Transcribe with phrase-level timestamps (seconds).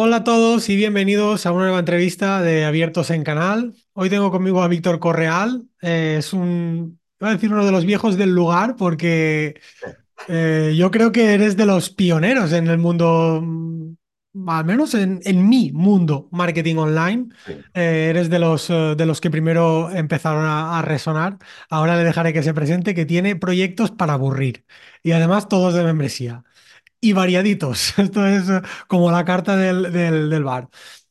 [0.00, 3.74] Hola a todos y bienvenidos a una nueva entrevista de Abiertos en Canal.
[3.94, 5.64] Hoy tengo conmigo a Víctor Correal.
[5.82, 9.60] Eh, es un, voy a decir uno de los viejos del lugar porque
[10.28, 15.18] eh, yo creo que eres de los pioneros en el mundo, mm, al menos en,
[15.24, 17.30] en mi mundo marketing online.
[17.74, 21.38] Eh, eres de los, de los que primero empezaron a, a resonar.
[21.70, 24.64] Ahora le dejaré que se presente, que tiene proyectos para aburrir
[25.02, 26.44] y además todos de membresía
[27.00, 27.98] y variaditos.
[27.98, 30.68] Esto es eh, como la carta del, del- bar.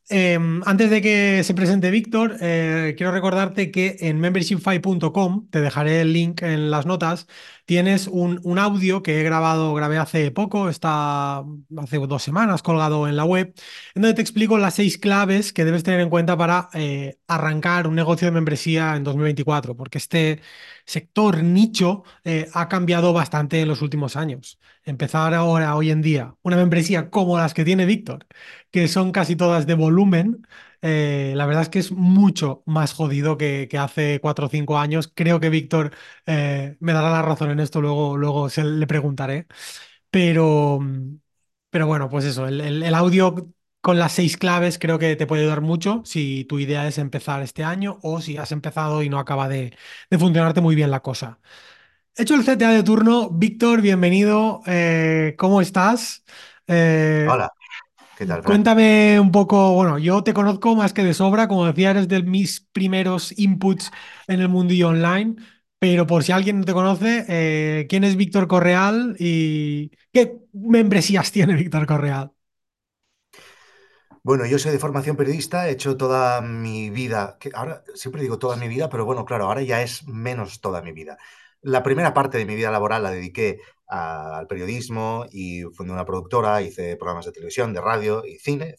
[0.10, 6.00] Eh, antes de que se presente Víctor, eh, quiero recordarte que en membershipfy.com, te dejaré
[6.00, 7.28] el link en las notas,
[7.66, 11.44] tienes un, un audio que he grabado, grabé hace poco, está
[11.78, 13.54] hace dos semanas colgado en la web,
[13.96, 17.86] en donde te explico las seis claves que debes tener en cuenta para eh, arrancar
[17.88, 20.42] un negocio de membresía en 2024, porque este
[20.86, 22.04] sector nicho
[22.54, 27.38] ha cambiado bastante en los últimos años empezar ahora, hoy en día, una membresía como
[27.38, 28.26] las que tiene Víctor,
[28.72, 30.48] que son casi todas de volumen,
[30.82, 35.12] eh, la verdad es que es mucho más jodido que, hace cuatro o cinco años.
[35.14, 35.94] Creo que Víctor
[36.26, 39.48] eh, me dará la razón en esto, luego, luego se le preguntaré.
[40.12, 40.80] Pero,
[41.70, 45.62] pero bueno, pues eso, el audio con las seis claves creo que te puede ayudar
[45.62, 49.48] mucho si tu idea es empezar este año o si has empezado y no acaba
[49.50, 49.74] de,
[50.10, 51.40] de funcionarte muy bien la cosa.
[52.18, 54.62] Hecho el CTA de turno, Víctor, bienvenido.
[54.66, 56.24] Eh, ¿cómo estás?
[56.68, 57.50] Eh, Hola,
[58.16, 61.92] ¿qué tal, cuéntame un poco, bueno, yo te conozco más que de sobra, como decía,
[61.92, 63.92] eres de mis primeros inputs
[64.28, 65.36] en el mundillo online,
[65.80, 71.32] pero por si alguien no te conoce, eh, ¿quién es Víctor Correal y qué membresías
[71.32, 72.32] tiene Víctor Correal?
[74.24, 78.38] Bueno, yo soy de formación periodista, he hecho toda mi vida, que ahora siempre digo
[78.38, 81.18] toda mi vida, pero bueno, claro, ahora ya es menos toda mi vida.
[81.62, 86.06] La primera parte de mi vida laboral la dediqué a- al periodismo y fundé una
[86.06, 88.76] productora, hice programas de televisión, de radio y cine.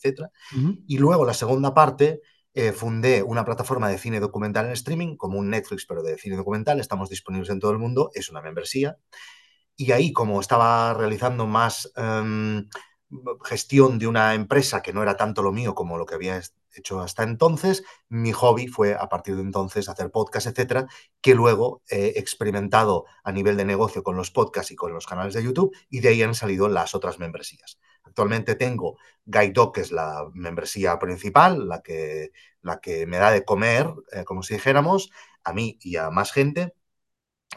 [0.57, 0.77] Ujú.
[0.87, 2.21] Y luego la segunda parte
[2.55, 6.37] eh, fundé una plataforma de cine documental en streaming, como un Netflix, pero de cine
[6.37, 6.81] documental.
[6.81, 8.97] Estamos disponibles en todo el mundo, es una membresía.
[9.77, 12.69] Y ahí, como estaba realizando más em,
[13.45, 16.37] gestión de una empresa que no era tanto lo mío como lo que había
[16.75, 20.87] hecho hasta entonces, mi hobby fue a partir de entonces hacer podcast, etcétera,
[21.21, 25.35] que luego he experimentado a nivel de negocio con los podcasts y con los canales
[25.35, 27.79] de YouTube, y de ahí han salido las otras membresías.
[28.05, 33.31] Actualmente tengo Guide Dog, que es la membresía principal, la que, la que me da
[33.31, 35.11] de comer, eh, como si dijéramos,
[35.45, 36.75] a mí y a más gente.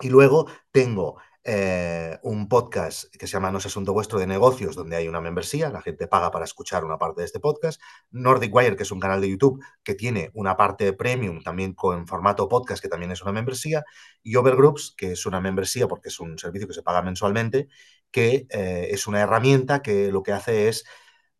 [0.01, 4.75] Y luego tengo eh, un podcast que se llama No es asunto vuestro de negocios,
[4.75, 7.81] donde hay una membresía, la gente paga para escuchar una parte de este podcast.
[8.11, 12.05] Nordic Wire, que es un canal de YouTube que tiene una parte premium también con
[12.05, 13.83] formato podcast, que también es una membresía.
[14.21, 17.67] Y Overgroups, que es una membresía porque es un servicio que se paga mensualmente,
[18.11, 20.85] que eh, es una herramienta que lo que hace es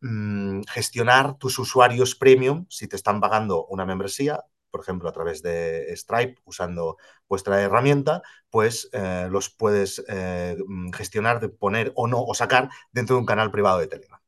[0.00, 5.42] mm, gestionar tus usuarios premium si te están pagando una membresía, por ejemplo, a través
[5.42, 6.96] de Stripe, usando
[7.28, 12.70] vuestra herramienta, pues eh, los puedes eh, mm, gestionar de poner o no o sacar
[12.90, 14.18] dentro de un canal privado de Telegram.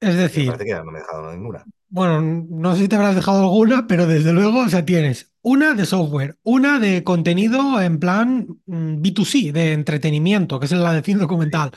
[0.00, 1.64] Es me decir, parece que ya no me he dejado ninguna.
[1.88, 5.74] Bueno, no sé si te habrás dejado alguna, pero desde luego, o sea, tienes una
[5.74, 11.02] de software, una de contenido en plan mm, B2C, de entretenimiento, que es la de
[11.02, 11.70] cine documental.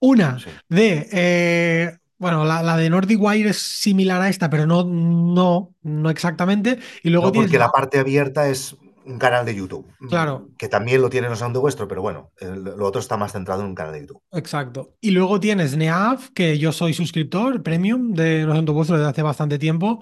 [0.00, 0.50] Una sí.
[0.68, 5.74] de, eh, bueno, la, la de Nordic Wire es similar a esta, pero no, no,
[5.82, 6.78] no exactamente.
[7.02, 10.56] Y luego No, porque la, la parte abierta es un canal de YouTube, claro, mm,
[10.58, 13.62] que también lo tiene No Sound Vuestro, pero bueno, el- lo otro está más centrado
[13.62, 14.22] en un canal de YouTube.
[14.32, 14.96] exacto.
[15.00, 19.22] Y luego tienes Neav, que yo soy suscriptor premium de No Santo Vuestro desde hace
[19.22, 20.00] bastante tiempo.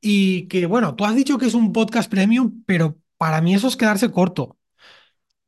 [0.00, 3.68] Y que, bueno, tú has dicho que es un podcast premium, pero para mí eso
[3.68, 4.58] es quedarse corto.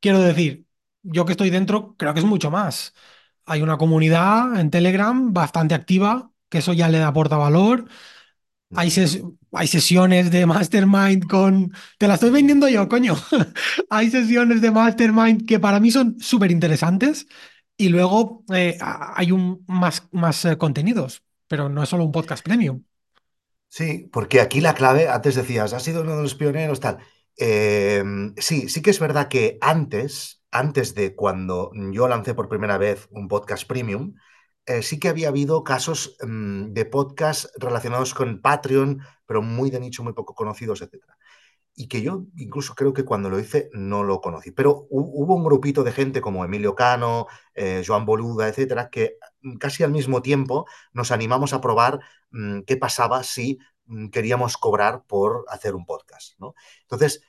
[0.00, 0.66] Quiero decir,
[1.02, 2.94] yo que estoy dentro, creo que es mucho más.
[3.46, 7.86] Hay una comunidad en Telegram bastante activa, que eso ya le aporta valor.
[8.74, 8.90] Hay, Ujú.
[8.90, 9.22] ses-
[9.52, 11.72] hay sesiones de mastermind con...
[11.98, 13.16] Te la estoy vendiendo yo, coño.
[13.90, 17.26] Hay sesiones de mastermind que para mí son súper interesantes
[17.76, 22.44] y luego eh, hay un, más, más eh, contenidos, pero no es solo un podcast
[22.44, 22.82] premium.
[23.68, 26.98] Sí, porque aquí la clave, antes decías, ha sido uno de los pioneros, tal.
[27.36, 28.04] Eh,
[28.36, 33.08] sí, sí que es verdad que antes, antes de cuando yo lancé por primera vez
[33.10, 34.14] un podcast premium,
[34.66, 39.80] eh, sí que había habido casos mm, de podcast relacionados con Patreon, pero muy de
[39.80, 41.16] nicho, muy poco conocidos, etcétera
[41.74, 44.50] y que yo incluso creo que cuando lo hice no lo conocí.
[44.50, 49.16] Pero hu- hubo un grupito de gente como Emilio Cano, eh, Joan Boluda, etcétera, que
[49.42, 52.00] mm, casi al mismo tiempo nos animamos a probar
[52.30, 53.58] mm, qué pasaba si
[54.10, 56.54] queríamos cobrar por hacer un podcast, ¿no?
[56.82, 57.22] Entonces,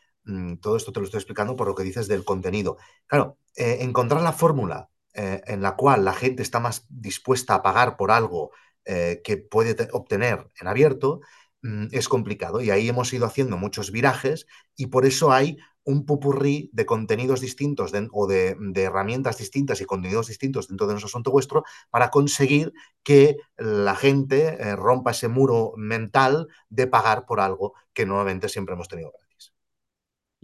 [0.61, 2.77] todo esto te lo estoy explicando por lo que dices del contenido.
[3.07, 7.63] Claro, eh, encontrar la fórmula eh, en la cual la gente está más dispuesta a
[7.63, 8.51] pagar por algo
[8.85, 11.21] eh, que puede obtener en abierto,
[11.61, 12.61] mm, es complicado.
[12.61, 17.41] Y ahí hemos ido haciendo muchos virajes y por eso hay un pupurrí de contenidos
[17.41, 22.09] distintos o de, de, herramientas distintas y contenidos distintos dentro de nuestro asunto vuestro para
[22.09, 22.73] conseguir
[23.03, 28.87] que la gente rompa ese muro mental de pagar por algo que normalmente siempre hemos
[28.87, 29.11] tenido.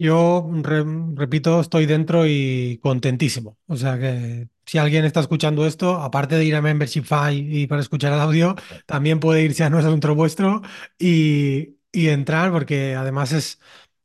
[0.02, 0.82] Yo, re,
[1.14, 3.58] repito, estoy dentro y contentísimo.
[3.66, 7.82] O sea que si alguien está escuchando esto, aparte de ir a Membershipify y para
[7.82, 8.56] escuchar el audio,
[8.86, 10.62] también puede irse a No es asunto vuestro
[10.98, 13.60] y, y entrar, porque además es,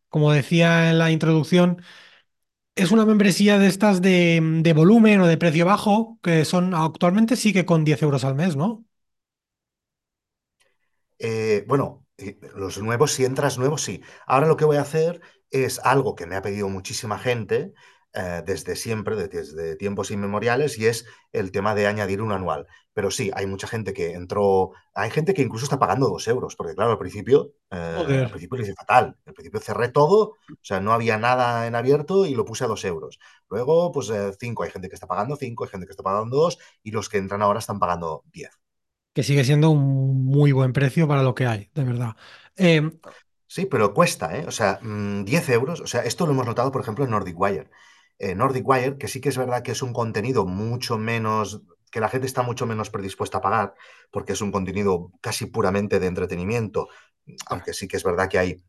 [0.10, 1.82] como decía en la introducción,
[2.76, 7.36] es una membresía de estas de, de volumen o de precio bajo, que son actualmente
[7.38, 8.86] sí que con 10 euros al mes, ¿no?
[11.20, 12.06] Eh, bueno,
[12.56, 14.02] los nuevos, si entras nuevos, sí.
[14.28, 15.22] Ahora lo que voy a hacer
[15.52, 17.74] es algo que me ha pedido muchísima gente
[18.18, 22.66] eh, desde siempre, desde tiempos inmemoriales, y es el tema de añadir un anual.
[22.94, 26.56] Pero sí, hay mucha gente que entró, hay gente que incluso está pagando dos euros,
[26.56, 29.18] porque claro, al principio, eh, al principio lo hice fatal.
[29.26, 32.68] Al principio cerré todo, o sea, no había nada en abierto y lo puse a
[32.68, 33.20] dos euros.
[33.50, 36.38] Luego, pues eh, cinco, hay gente que está pagando cinco, hay gente que está pagando
[36.38, 38.52] dos, y los que entran ahora están pagando diez
[39.16, 42.18] que sigue siendo un muy buen precio para lo que hay, de verdad.
[42.58, 42.82] Eh,
[43.48, 44.46] sí, pero cuesta, ¿eh?
[44.48, 47.40] O sea, 10 mm, euros, o sea, esto lo hemos notado, por ejemplo, en Nordic
[47.40, 47.70] Wire.
[48.20, 51.62] Eh, Nordic Wire, que sí que es verdad que es un contenido mucho menos,
[51.92, 53.76] que la gente está mucho menos predispuesta a pagar,
[54.12, 56.90] porque es un contenido casi puramente de entretenimiento,
[57.48, 58.64] aunque sí que es verdad que hay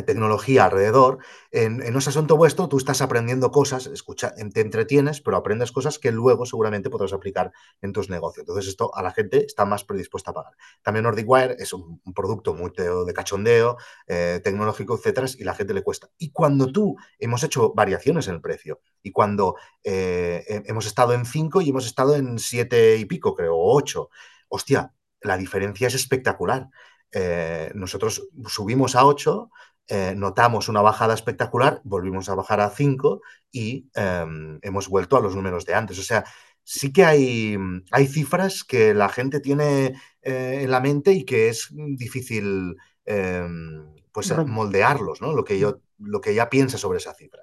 [0.00, 1.18] tecnología alrededor,
[1.50, 5.98] en, en, ese asunto vuestro tú estás aprendiendo cosas, escucha, te entretienes, pero aprendes cosas
[5.98, 7.52] que luego seguramente podrás aplicar
[7.82, 8.42] en tus negocios.
[8.42, 10.52] Entonces esto a la gente está más predispuesta a pagar.
[10.82, 15.54] También Nordic Wire es un, producto muy de, de cachondeo, eh, tecnológico, etcétera, y la
[15.54, 16.08] gente le cuesta.
[16.18, 21.24] Y cuando tú hemos hecho variaciones en el precio y cuando eh, hemos estado en
[21.24, 24.08] 5 y hemos estado en 7 y pico, creo, o 8,
[24.48, 26.68] hostia, la diferencia es espectacular.
[27.12, 29.50] Eh, nosotros subimos a 8,
[29.88, 33.20] eh, notamos una bajada espectacular, volvimos a bajar a 5
[33.50, 34.24] y eh,
[34.62, 35.98] hemos vuelto a los números de antes.
[35.98, 36.24] O sea,
[36.64, 37.56] sí que hay,
[37.90, 43.94] hay cifras que la gente tiene eh, en la mente y que es difícil em,
[44.12, 45.32] pues, moldearlos, ¿no?
[45.32, 47.42] Lo que, yo, lo que ya piensa sobre esa cifra.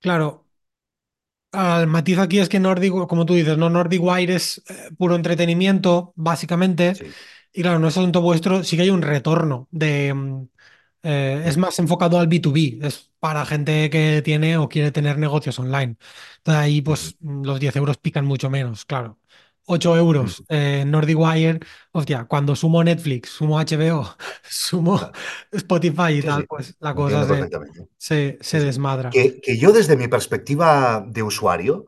[0.00, 0.46] Claro.
[1.52, 3.70] El matiz aquí es que Nordic, como tú dices, ¿no?
[3.70, 6.94] Nordic Wire es eh, puro entretenimiento, básicamente.
[6.94, 7.06] Sí.
[7.52, 10.14] Y claro, no es asunto vuestro, sí que hay un retorno de,
[11.02, 15.58] eh, es más enfocado al B2B, es para gente que tiene o quiere tener negocios
[15.58, 15.96] online.
[16.38, 19.18] Entonces ahí pues los 10 euros pican mucho menos, claro.
[19.66, 21.60] 8 euros eh, Nordic Wire,
[21.92, 25.12] hostia, cuando sumo Netflix, sumo HBO, sumo claro.
[25.52, 27.48] Spotify y sí, tal, pues la cosa
[27.96, 29.10] se, se, desmadra.
[29.10, 31.86] Que, que, yo desde mi perspectiva de usuario,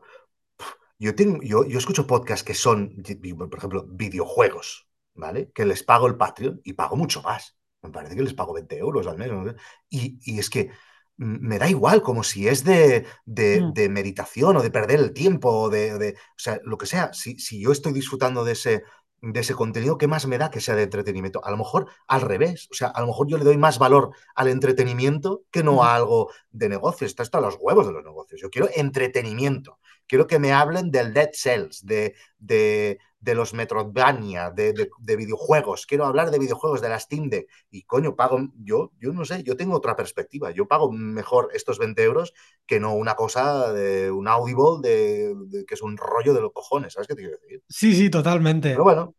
[0.97, 3.03] yo, tengo, yo, yo escucho podcasts que son,
[3.49, 5.51] por ejemplo, videojuegos, ¿vale?
[5.53, 8.77] Que les pago el Patreon y pago mucho más me parece que les pago 20
[8.77, 9.31] euros al mes.
[9.31, 9.53] ¿no?
[9.89, 10.71] Y, y, es que
[11.17, 13.73] me da igual, como si es de, de, Mm.
[13.73, 17.13] de meditación o de perder el tiempo, o de, de, o sea, lo que sea.
[17.13, 18.83] Si, si yo estoy disfrutando de ese,
[19.21, 21.43] de ese contenido, ¿qué más me da que sea de entretenimiento?
[21.45, 24.11] A lo mejor al revés, o sea, a lo mejor yo le doy más valor
[24.35, 27.07] al entretenimiento que no a algo de negocio.
[27.07, 28.41] Está hasta los huevos de los negocios.
[28.41, 29.79] Yo quiero entretenimiento.
[30.13, 35.15] Quiero que me hablen del Dead Cells, de, de, de los Metroidvania, de, de, de,
[35.15, 35.87] videojuegos.
[35.87, 37.49] Quiero hablar de videojuegos, de la Steam Deck.
[37.71, 40.51] Y coño, pago, yo, yo no sé, yo tengo otra perspectiva.
[40.51, 42.31] Yo pago mejor estos 20 euros
[42.67, 46.53] que no una cosa de un Audible de, de que es un rollo de los
[46.53, 46.93] cojones.
[46.93, 47.63] ¿Sabes qué te quiero decir?
[47.67, 48.69] Sí, sí, totalmente.
[48.69, 49.15] Pero bueno,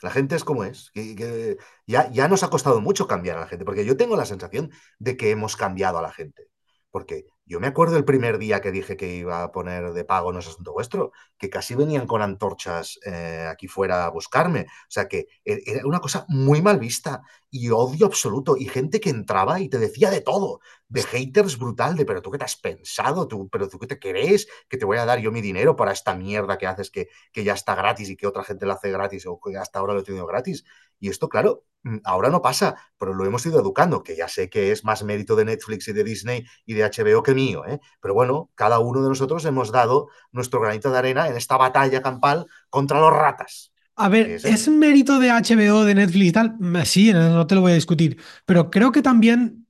[0.00, 0.92] la gente es como es.
[0.92, 1.56] Que, que
[1.88, 4.70] ya, ya, nos ha costado mucho cambiar a la gente, porque yo tengo la sensación
[5.00, 6.50] de que hemos cambiado a la gente.
[6.92, 10.32] Porque yo me acuerdo el primer día que dije que iba a poner de pago
[10.32, 14.62] No es asunto vuestro, que casi venían con antorchas eh, aquí fuera a buscarme.
[14.62, 18.56] O sea que e, era una cosa muy mal vista y odio absoluto.
[18.56, 22.30] Y gente que entraba y te decía de todo, de haters brutal, de pero tú
[22.30, 25.18] qué te has pensado, tú, pero tú qué te crees, que te voy a dar
[25.18, 28.26] yo mi dinero para esta mierda que haces que, que ya está gratis y que
[28.26, 30.64] otra gente lo hace gratis o que hasta ahora lo he tenido gratis.
[30.98, 31.64] Y esto, claro,
[32.04, 35.36] ahora no pasa, pero lo hemos ido educando, que ya sé que es más mérito
[35.36, 37.80] de Netflix y de Disney y de HBO que mío, ¿eh?
[38.00, 42.02] pero bueno, cada uno de nosotros hemos dado nuestro granito de arena en esta batalla
[42.02, 43.72] campal contra los ratas.
[43.94, 46.56] A ver, ¿es, ¿es mérito de HBO, de Netflix y tal?
[46.84, 49.65] Sí, no te lo voy a discutir, pero creo que también,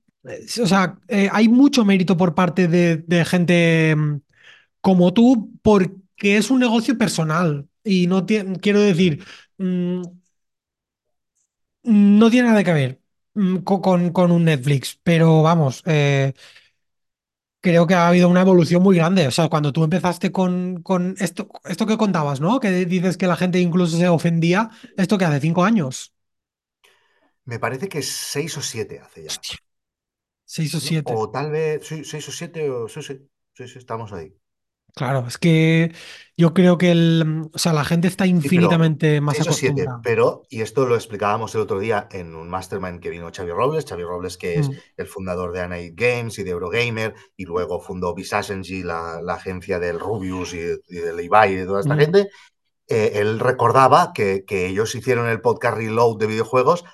[0.63, 4.21] o sea, eh, hay mucho mérito por parte de, de gente mm,
[4.81, 9.23] como tú, porque es un negocio personal y no quiero decir,
[9.57, 10.01] mmm,
[11.83, 13.01] no tiene nada que ver
[13.33, 16.33] mm, con, con, con un Netflix, pero vamos, eh,
[17.61, 19.27] creo que ha habido una evolución muy grande.
[19.27, 22.59] O sea, cuando tú empezaste con, con esto, esto que contabas, ¿no?
[22.59, 26.13] Que dices que la gente incluso se ofendía, esto que hace cinco años,
[27.49, 28.01] Me parece que
[28.33, 29.35] seis o siete hace ya.
[29.35, 29.57] Hostia,
[30.47, 30.81] seis o ¿no?
[30.81, 31.13] siete.
[31.15, 33.19] O tal vez, sí, seis o siete, o sí, sí,
[33.53, 34.33] sí, sí, estamos ahí.
[34.95, 35.93] Claro, es que
[36.35, 39.99] yo creo que el, o sea, la gente está Sí, pero infinitamente más acostumbrada.
[40.01, 43.85] pero, y esto lo explicábamos el otro día en un mastermind que vino Xavi Robles,
[43.85, 47.79] Xavi Robles que es Mm, el fundador de Anite Games y de Eurogamer, y luego
[47.79, 51.95] fundó Visagency, la, la agencia del Rubius y, y del Ibai y de toda esta
[51.95, 52.29] mm, gente,
[52.87, 56.85] eh, él recordaba que, que, ellos hicieron el podcast Reload de videojuegos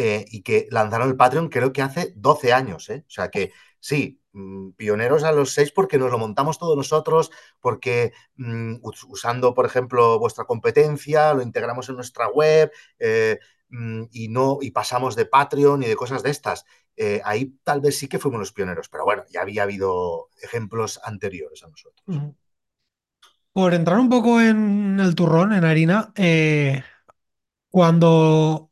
[0.00, 2.88] eh, y que lanzaron el Patreon creo que hace 12 años.
[2.88, 3.04] ¿eh?
[3.06, 7.30] O sea que sí, mmm, pioneros a los 6 porque nos lo montamos todos nosotros,
[7.60, 8.76] porque mmm,
[9.08, 13.38] usando, por ejemplo, vuestra competencia, lo integramos en nuestra web eh,
[13.68, 16.64] mmm, y, no, y pasamos de Patreon y de cosas de estas.
[16.96, 20.98] Eh, ahí tal vez sí que fuimos los pioneros, pero bueno, ya había habido ejemplos
[21.04, 22.02] anteriores a nosotros.
[22.06, 22.30] mm.
[23.52, 26.84] Por entrar un poco en el turrón, en harina, eh,
[27.68, 28.69] cuando,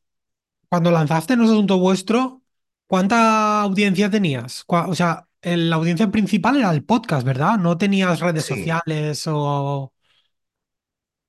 [0.68, 2.42] cuando lanzaste No es asunto vuestro,
[2.86, 4.64] ¿cuánta audiencia tenías?
[4.68, 7.58] O sea, el- la audiencia principal era el podcast, ¿verdad?
[7.58, 9.92] No tenías redes Sí, sociales o...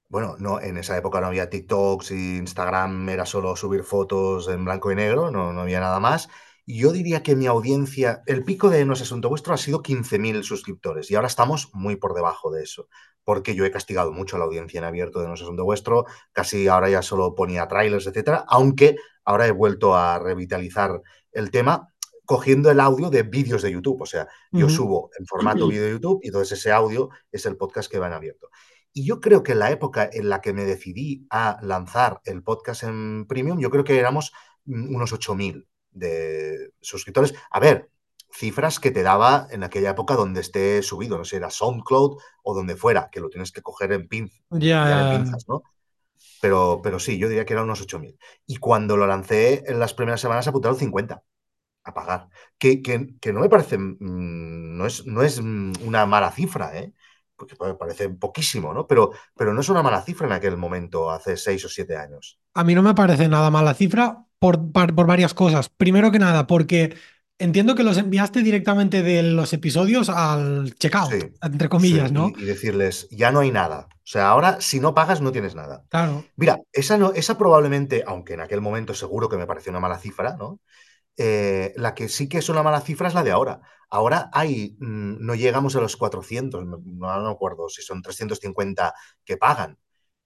[0.07, 4.91] Bueno, no, en esa época no había TikToks Instagram era solo subir fotos en blanco
[4.91, 6.29] y negro, no, no había nada más.
[6.71, 10.43] Yo diría que mi audiencia, el pico de No es Asunto Vuestro ha sido 15.000
[10.43, 12.87] suscriptores y ahora estamos muy por debajo de eso,
[13.23, 16.05] porque yo he castigado mucho a la audiencia en abierto de No es Asunto Vuestro,
[16.31, 21.87] casi ahora ya solo ponía trailers, etcétera, aunque ahora he vuelto a revitalizar el tema
[22.23, 25.91] cogiendo el audio de vídeos de YouTube, o sea, yo subo en formato vídeo de
[25.93, 28.51] YouTube y entonces ese audio es el podcast que va en abierto.
[28.93, 32.43] Y yo creo que en la época en la que me decidí a lanzar el
[32.43, 34.33] podcast en Premium, yo creo que éramos
[34.65, 35.65] mm, unos 8.000
[35.99, 37.33] de suscriptores.
[37.51, 37.89] A ver,
[38.31, 42.53] cifras que te daba en aquella época donde esté subido, no sé, era SoundCloud o
[42.53, 45.09] donde fuera, que lo tienes que coger en ya.
[45.11, 45.63] pinzas, ¿no?
[46.41, 48.17] Pero, pero sí, yo diría que eran unos 8.000.
[48.45, 51.23] Y cuando lo lancé en las primeras semanas apuntaron 50
[51.83, 52.29] a pagar.
[52.57, 53.97] Que, que, que no me parece, mmm,
[54.77, 56.93] no, es, no es mm, una mala cifra, ¿eh?
[57.35, 58.85] Porque parece poquísimo, ¿no?
[58.85, 62.39] Pero, pero no es una mala cifra en aquel momento, hace seis o siete años.
[62.53, 65.69] A mí no me parece nada mala cifra por, por varias cosas.
[65.69, 66.95] Primero que nada, porque
[67.37, 72.31] entiendo que los enviaste directamente de los episodios al checkout, Sí, entre sí, comillas, ¿no?
[72.37, 73.87] y, y decirles, ya no hay nada.
[73.91, 75.85] O sea, ahora si no pagas no tienes nada.
[75.89, 76.25] Claro.
[76.35, 79.99] Mira, esa, no, esa probablemente, aunque en aquel momento seguro que me pareció una mala
[79.99, 80.59] cifra, ¿no?
[81.17, 83.61] Eh, la que sí que es una mala cifra es la de ahora.
[83.89, 88.93] Ahora hay, mmm, no llegamos a los 400, no, no me acuerdo si son 350
[89.25, 89.77] que pagan.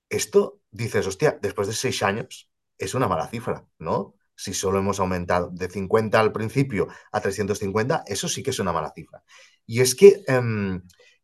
[0.09, 4.15] Esto dices, hostia, después de seis años es una mala cifra, ¿no?
[4.35, 8.73] Si solo hemos aumentado de 50 al principio a 350, eso sí que es una
[8.73, 9.23] mala cifra.
[9.65, 10.41] Y es que eh,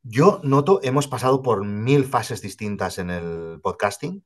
[0.04, 4.24] yo noto, hemos pasado por mil fases distintas en el podcasting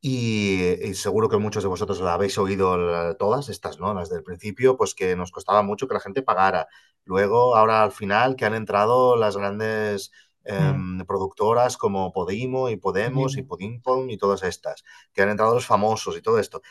[0.00, 3.94] y, y, seguro que muchos de vosotros la habéis oído todas estas, ¿no?
[3.94, 6.68] Las del principio, pues que nos costaba mucho que la gente pagara.
[7.04, 10.10] Luego, ahora al final, que han entrado las grandes
[10.44, 13.42] eh, Mm, productoras como Podimo y Podemos y.
[13.42, 16.62] Podimpon y todas estas, que han entrado los famosos y todo esto.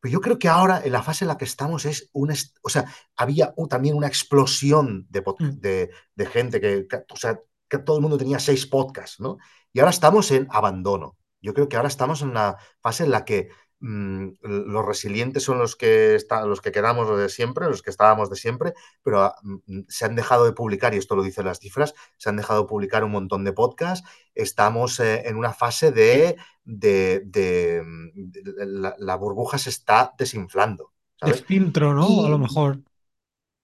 [0.00, 2.32] Pero yo creo que ahora, en la fase en la que estamos, es un.
[2.62, 2.84] O sea,
[3.16, 5.60] había un, también una explosión de, Mm.
[5.60, 9.38] de, de gente que, que, o sea, que todo el mundo tenía seis podcasts, ¿no?
[9.72, 11.16] Y ahora estamos en abandono.
[11.40, 13.48] Yo creo que ahora estamos en una fase en la que
[13.80, 18.30] mmm, los resilientes son los que, está, los que quedamos de siempre, los que estábamos
[18.30, 21.94] de siempre, pero mmm, se han dejado de publicar, y esto lo dicen las cifras,
[22.16, 24.08] se han dejado de publicar un montón de podcasts.
[24.34, 27.82] Estamos eh, en una fase de, de, de,
[28.14, 32.26] de la, la, burbuja se está desinflando, De filtro, ¿no?
[32.26, 32.80] A lo mejor.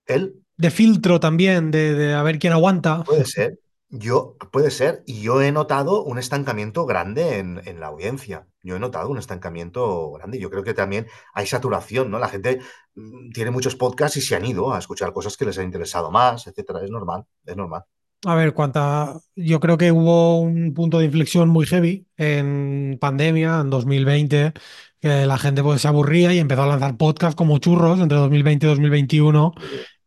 [0.07, 3.04] él De filtro también, de, de a ver quién aguanta.
[3.04, 3.62] Puede ser.
[3.94, 5.02] Yo, puede ser.
[5.06, 8.46] Y yo he notado un estancamiento grande en, en, la audiencia.
[8.62, 10.40] Yo he notado un estancamiento grande.
[10.40, 12.18] Yo creo que también hay saturación, ¿no?
[12.18, 12.61] La gente
[12.94, 16.11] mmm, tiene muchos podcasts y se han ido a escuchar cosas que les han interesado
[16.11, 16.82] más, etcétera.
[16.82, 17.84] Es normal, es normal.
[18.25, 19.20] A ver, cuánta.
[19.37, 24.54] Yo creo que hubo un punto de inflexión muy heavy en pandemia, en 2020,
[25.00, 28.64] que la gente pues, se aburría y empezó a lanzar podcasts como churros entre 2020
[28.64, 29.54] y 2021.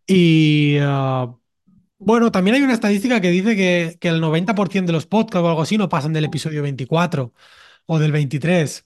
[0.07, 1.37] Y uh,
[1.97, 5.49] bueno, también hay una estadística que dice que, que el 90% de los podcasts o
[5.49, 7.33] algo así no pasan del episodio 24
[7.85, 8.85] o del 23.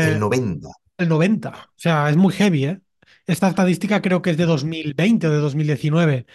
[0.00, 0.70] El Eh, 90.
[0.98, 1.50] el 90.
[1.50, 2.80] O sea, es muy heavy, ¿eh?
[3.26, 6.26] Esta estadística creo que es de 2020 o de 2019.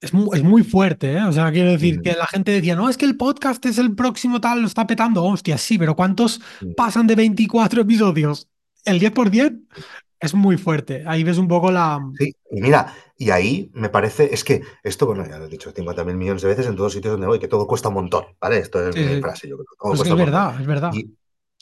[0.00, 1.24] Es muy, es muy fuerte, ¿eh?
[1.24, 3.94] O sea, quiero decir que la gente decía, no, es que el podcast es el
[3.94, 5.24] próximo tal, lo está petando.
[5.24, 6.40] Hostia, sí, pero ¿cuántos
[6.76, 8.48] pasan de 24 episodios?
[8.84, 9.60] ¿El 10%?
[10.20, 11.04] es muy fuerte.
[11.06, 12.00] Ahí ves un poco la...
[12.18, 15.72] Sí, y mira, y ahí me parece, es que esto, bueno, ya lo he dicho
[15.72, 18.24] 50.000 millones de veces en todos los sitios donde voy, que todo cuesta un montón,
[18.40, 18.58] ¿vale?
[18.58, 20.92] Esto es Sí, mi frase, yo creo, todo Pues es que es verdad, es verdad.
[20.92, 21.14] Y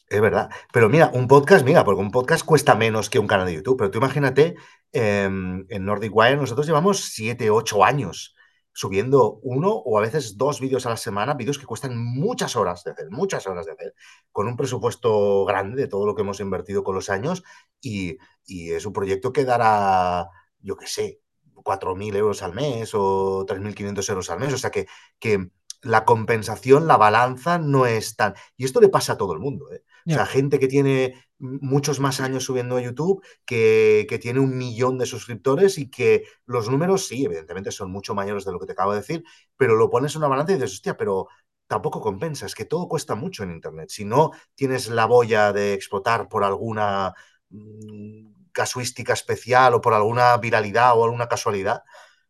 [0.09, 0.49] es verdad.
[0.73, 3.76] Pero mira, un podcast, mira, porque un podcast cuesta menos que un canal de YouTube.
[3.76, 4.57] Pero tú imagínate,
[4.90, 8.35] eh, en Nordic Wire nosotros llevamos 7, 8 años
[8.73, 12.85] subiendo uno o a veces dos vídeos a la semana, vídeos que cuestan muchas horas
[12.85, 13.95] de hacer, muchas horas de hacer,
[14.33, 17.43] con un presupuesto grande de todo lo que hemos invertido con los años
[17.83, 21.21] y, y es un proyecto que dará, yo qué sé,
[21.62, 24.52] 4.000 euros al mes o 3.500 euros al mes.
[24.52, 24.87] O sea que,
[25.19, 25.50] que
[25.83, 28.35] la compensación, la balanza no es tan...
[28.57, 29.73] Y esto le pasa a todo el mundo.
[29.73, 29.83] ¿eh?
[30.07, 34.59] O sea, gente que tiene muchos más años subiendo a YouTube, que, que, tiene un
[34.59, 38.67] millón de suscriptores y que los números, sí, evidentemente son mucho mayores de lo que
[38.67, 39.25] te acabo de decir,
[39.57, 41.29] pero lo pones en una balanza y dices, hostia, pero
[41.67, 43.90] tampoco compensa, es que todo cuesta mucho en Internet.
[43.90, 47.14] Si no tienes la boya de explotar por alguna
[47.49, 51.83] mmm, casuística especial o por alguna viralidad o alguna casualidad,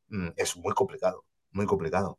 [0.08, 2.18] mmm, es muy complicado, muy complicado.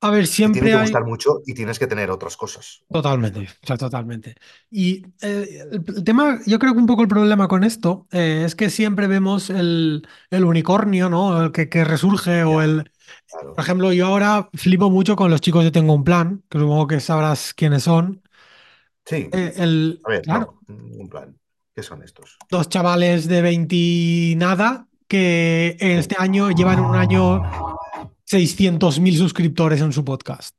[0.00, 0.82] A ver, Te tiene siempre que hay...
[0.82, 2.84] gustar mucho y tienes que tener otras cosas.
[2.88, 4.36] Totalmente, o sea, totalmente.
[4.70, 8.54] Y eh, el, tema, yo creo que un poco el problema con esto eh, es
[8.54, 11.42] que siempre vemos el, el unicornio, ¿no?
[11.44, 12.92] El que, que resurge o el...
[13.26, 13.54] claro.
[13.54, 16.86] Por ejemplo, yo ahora flipo mucho con los chicos de Tengo un Plan, que supongo
[16.86, 18.22] que sabrás quiénes son.
[19.04, 21.36] Sí, Eh, el, a ver, claro, no, un plan.
[21.78, 22.36] ¿Qué son estos?
[22.50, 27.40] dos chavales de 20 y nada que este año llevan un año
[28.24, 30.56] 600.000 suscriptores en su podcast.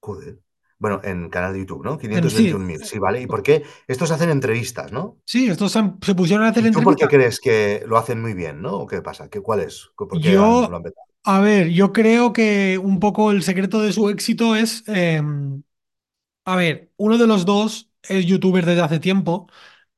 [0.00, 0.40] Joder.
[0.80, 1.92] Bueno, en canal de YouTube, ¿no?
[1.92, 3.22] En sí, 521.000, sí, ¿vale?
[3.22, 3.62] ¿Y por qué?
[3.86, 5.18] Estos hacen entrevistas, ¿no?
[5.24, 7.96] sí, estos se, han- se pusieron a hacer ¿Y tú por qué crees que lo
[7.96, 8.74] hacen muy bien, ¿no?
[8.74, 9.28] ¿O qué pasa?
[9.28, 9.88] ¿Qué, ¿Cuál es?
[9.96, 10.82] ¿Por qué han- lo Yo, han
[11.24, 15.20] a ver, yo creo que un poco el secreto de su éxito es, eh,
[16.44, 19.48] a ver, uno de los dos es youtuber desde hace tiempo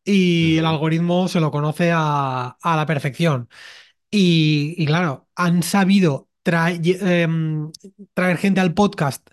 [0.05, 3.49] y el algoritmo se lo conoce a, a la perfección.
[4.11, 7.73] Y, y claro, han sabido traer, em,
[8.15, 9.29] traer gente al podcast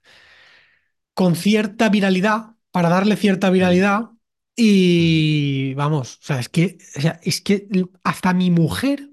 [1.14, 4.12] con cierta viralidad, para darle cierta viralidad.
[4.56, 7.68] Y vamos, o sea, es que, o sea, es que
[8.04, 9.10] hasta mi mujer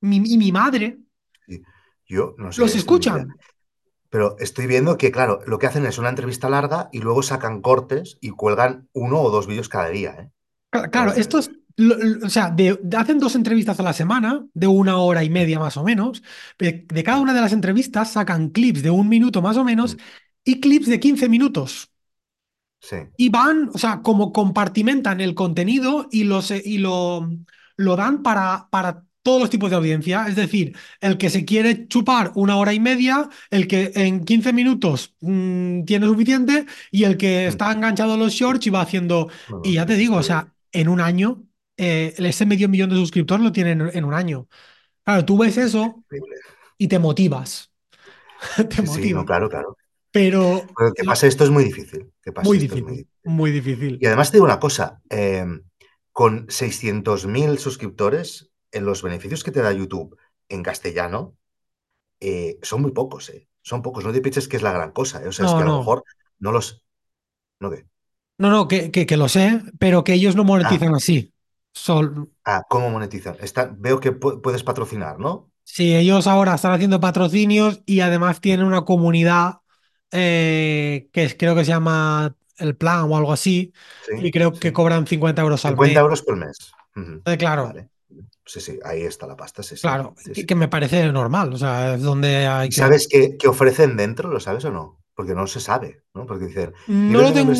[0.00, 0.98] mi- y mi madre
[1.46, 1.62] Sí.
[2.06, 3.36] Yo no los sé, escuchan.
[4.10, 7.60] Pero estoy viendo que, claro, lo que hacen es una entrevista larga y luego sacan
[7.60, 10.30] cortes y cuelgan uno o dos vídeos cada día, ¿eh?
[10.74, 11.50] Cla- Claro, estos,
[12.24, 15.76] o sea, de- hacen dos entrevistas a la semana, de una hora y media más
[15.76, 16.22] o menos.
[16.58, 19.96] De, de cada una de las entrevistas sacan clips de un minuto más o menos
[19.96, 20.00] mm,
[20.44, 21.90] y clips de 15 minutos.
[22.80, 27.30] sí, Y van, o sea, como compartimentan el contenido y, los, y lo,
[27.76, 30.26] lo dan para, para todos los tipos de audiencia.
[30.26, 34.52] Es decir, el que se quiere chupar una hora y media, el que en 15
[34.52, 38.80] minutos mm, tiene suficiente y el que mm, está enganchado a los shorts y va
[38.82, 39.28] haciendo...
[39.62, 41.46] Y ya te digo, o sea, en un año,
[41.78, 44.48] eh, ese medio millón de suscriptores lo tienen en, en un año.
[45.04, 46.04] Claro, tú ves eso
[46.78, 47.72] y te motivas,
[48.70, 49.24] te Sí, sí, no, motivas.
[49.24, 49.78] claro, claro.
[50.12, 52.12] Pero Pero que pase esto es muy difícil.
[52.22, 53.08] Que pase muy es muy difícil, difícil.
[53.98, 54.06] Y difícil.
[54.06, 55.46] además te digo una cosa, eh,
[56.12, 61.36] con 600.000 suscriptores, en los beneficios que te da YouTube en castellano,
[62.20, 63.48] eh, son muy pocos, ¿eh?
[63.62, 65.28] Son pocos, no te pienses que es la gran cosa, ¿eh?
[65.28, 66.04] O sea, es que a lo mejor
[66.38, 66.84] no los...
[67.60, 67.86] ¿No qué?
[68.38, 71.32] No, no, que, que, que lo sé, pero que ellos no Ah, monetizan así.
[71.72, 73.36] Sol- ah, ¿cómo monetizan?
[73.40, 75.50] Está, veo que pu- puedes patrocinar, ¿no?
[75.64, 79.56] sí, ellos ahora están haciendo patrocinios y además tienen una comunidad
[80.10, 83.72] eh, que es- creo que se llama El Plan o algo así,
[84.16, 86.04] y Sí, creo que cobran 50 euros al 50 mes.
[86.04, 86.58] euros por mes.
[87.24, 87.90] Eh, claro, Vale.
[88.46, 91.56] Sí, sí, ahí está la pasta, sí, claro, sí, que, que me parece normal, o
[91.58, 92.82] sea, es donde hay ¿Y que...
[92.82, 94.28] sabes qué, qué ofrecen dentro?
[94.28, 95.02] ¿Lo sabes o no?
[95.14, 96.26] Porque no se sabe, ¿no?
[96.26, 97.52] Porque dicen, No lo tengo,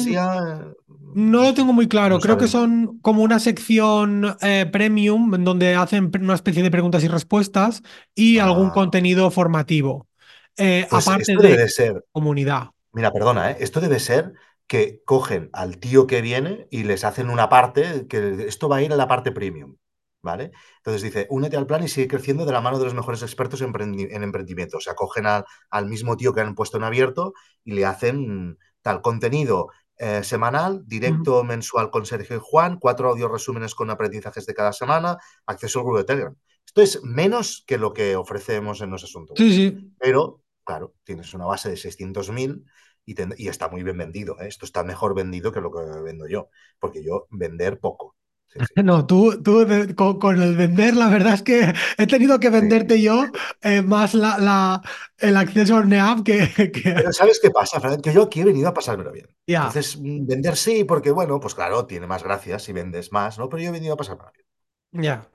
[1.14, 5.44] no lo tengo muy no claro, creo que son como una sección eh, premium en
[5.44, 7.82] donde hacen una especie de preguntas y respuestas
[8.14, 10.08] y algún Ah, contenido formativo,
[10.56, 12.70] eh, pues aparte esto debe de de ser comunidad.
[12.92, 13.56] Mira, perdona, ¿eh?
[13.60, 14.34] Esto debe ser
[14.66, 18.82] que cogen al tío que viene y les hacen una parte, que esto va a
[18.82, 19.76] ir a la parte premium,
[20.24, 20.50] ¿vale?
[20.78, 23.60] Entonces dice, únete al plan y sigue creciendo de la mano de los mejores expertos
[23.62, 24.78] en, emprendi- en emprendimiento.
[24.78, 27.34] O sea, cogen al, al mismo tío que han puesto en abierto
[27.64, 33.28] y le hacen tal contenido eh, semanal, directo mensual con Sergio y Juan, cuatro audio
[33.28, 36.36] resúmenes con aprendizajes de cada semana, acceso al grupo de Telegram.
[36.66, 39.92] Esto es menos que lo que ofrecemos en los asuntos Sí, sí.
[39.98, 42.64] Pero, claro, tienes una base de 600.000
[43.06, 44.40] y, y está muy bien vendido.
[44.40, 44.48] ¿eh?
[44.48, 48.16] Esto está mejor vendido que lo que vendo yo, porque yo vender poco.
[48.54, 48.74] Sí, sí.
[48.84, 53.00] No, tú, tú con, con el vender, la verdad es que he tenido que venderte
[53.02, 54.82] yo eh, más la, la-
[55.18, 58.00] el acceso a NEAP que, que- Pero ¿sabes qué pasa, Fran?
[58.00, 59.28] Que yo aquí he venido a pasármelo bien.
[59.56, 63.48] Entonces, mm, vender sí, porque bueno, pues claro, tiene más gracia si vendes más, ¿no?
[63.48, 64.46] Pero yo he venido a pasármelo bien.
[64.92, 65.30] Ya.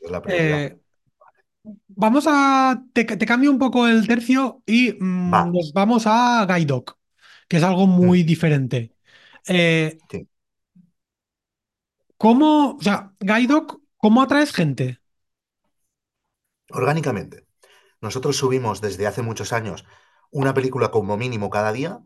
[0.00, 0.62] Es la prioridad.
[0.62, 0.80] Eh,
[1.88, 2.82] vamos a.
[2.92, 4.92] Te, te cambio un poco el tercio y
[5.34, 5.42] Va.
[5.42, 6.98] mm, nos vamos a Guide Dog,
[7.48, 8.94] que es algo Mm, muy diferente.
[9.48, 10.28] Eh, sí.
[12.18, 15.00] ¿Cómo, o sea, Guide Dog, ¿cómo atraes gente?
[16.70, 17.46] Orgánicamente.
[18.00, 19.84] Nosotros subimos desde hace muchos años
[20.30, 22.00] una película como mínimo cada día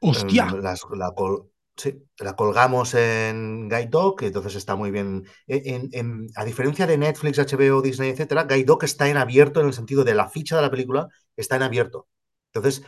[0.00, 0.46] ¡Hostia!
[0.46, 5.24] em, las- la, col- sí, la colgamos en Guide Dog, entonces está muy bien.
[5.48, 9.60] E- en- en- a diferencia de Netflix, HBO, Disney, etcétera, Guide Dog está en abierto
[9.60, 12.08] en el sentido de la ficha de la película está en abierto.
[12.52, 12.84] Entonces,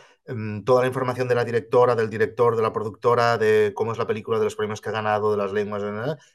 [0.64, 4.06] toda la información de la directora, del director, de la productora, de cómo es la
[4.06, 5.82] película, de los premios que ha ganado, de las lenguas,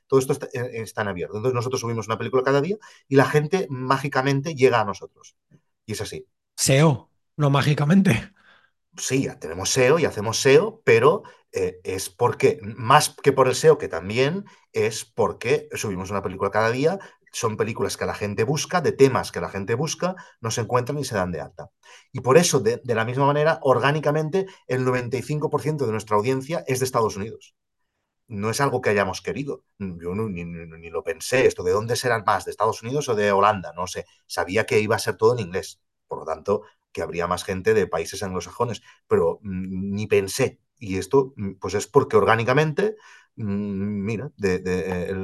[0.07, 1.37] todo esto está, eh, está en abierto.
[1.37, 5.35] Entonces, nosotros subimos una película cada día y la gente mágicamente llega a nosotros.
[5.85, 6.27] Y es así.
[6.55, 8.31] SEO, no mágicamente.
[8.97, 13.55] sí, ya tenemos SEO y hacemos SEO, pero eh, es porque, más que por el
[13.55, 16.99] SEO, que también, es porque subimos una película cada día,
[17.31, 20.97] son películas que la gente busca, de temas que la gente busca, no se encuentran
[20.99, 21.71] y se dan de alta.
[22.11, 26.79] Y por eso, de, de la misma manera, orgánicamente, el 95% de nuestra audiencia es
[26.79, 27.55] de Estados Unidos
[28.29, 29.65] no es algo que hayamos querido.
[29.79, 31.47] Yo ni, ni, lo pensé.
[31.47, 34.05] Esto de dónde serán más, de Estados Unidos o de Holanda, no sé.
[34.27, 35.81] Sabía que iba a ser todo en inglés.
[36.07, 36.61] Por lo tanto,
[36.91, 40.59] que habría más gente de países anglosajones, pero mmm, ni pensé.
[40.77, 42.95] Y esto, pues es porque orgánicamente,
[43.35, 45.15] mira, de, de, eh,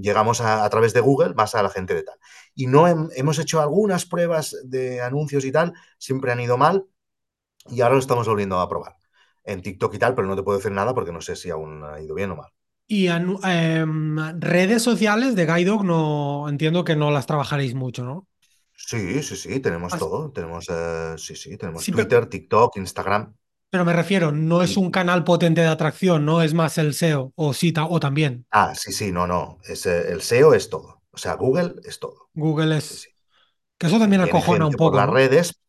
[0.00, 2.18] llegamos a, a, través de Google más a la gente de tal.
[2.54, 6.86] Y no hem, hemos hecho algunas pruebas de anuncios y tal, siempre han ido mal
[7.70, 8.96] y ahora lo estamos volviendo a probar
[9.44, 11.82] en TikTok y tal, pero no te puedo decir nada porque no sé si aún
[11.84, 12.50] ha ido bien o mal.
[12.86, 13.86] Y eh,
[14.38, 18.26] redes sociales de Guide Dog no entiendo que no las trabajaréis mucho, ¿no?
[18.74, 20.30] Sí, sí, sí, tenemos todo.
[20.30, 23.34] Tenemos, eh, sí, sí, tenemos Sí, pero, Twitter, TikTok, Instagram.
[23.70, 27.32] Pero me refiero, no es un canal potente de atracción, no es más el SEO,
[27.36, 28.46] o sí, ta- o también.
[28.50, 29.58] ah, sí, sí, no, no.
[29.64, 31.02] Es, eh, el SEO es todo.
[31.10, 32.30] O sea, Google es todo.
[32.34, 33.08] Google Sí, sí.
[33.08, 33.10] es.
[33.78, 35.60] Que eso también acojona un por poco, las redes.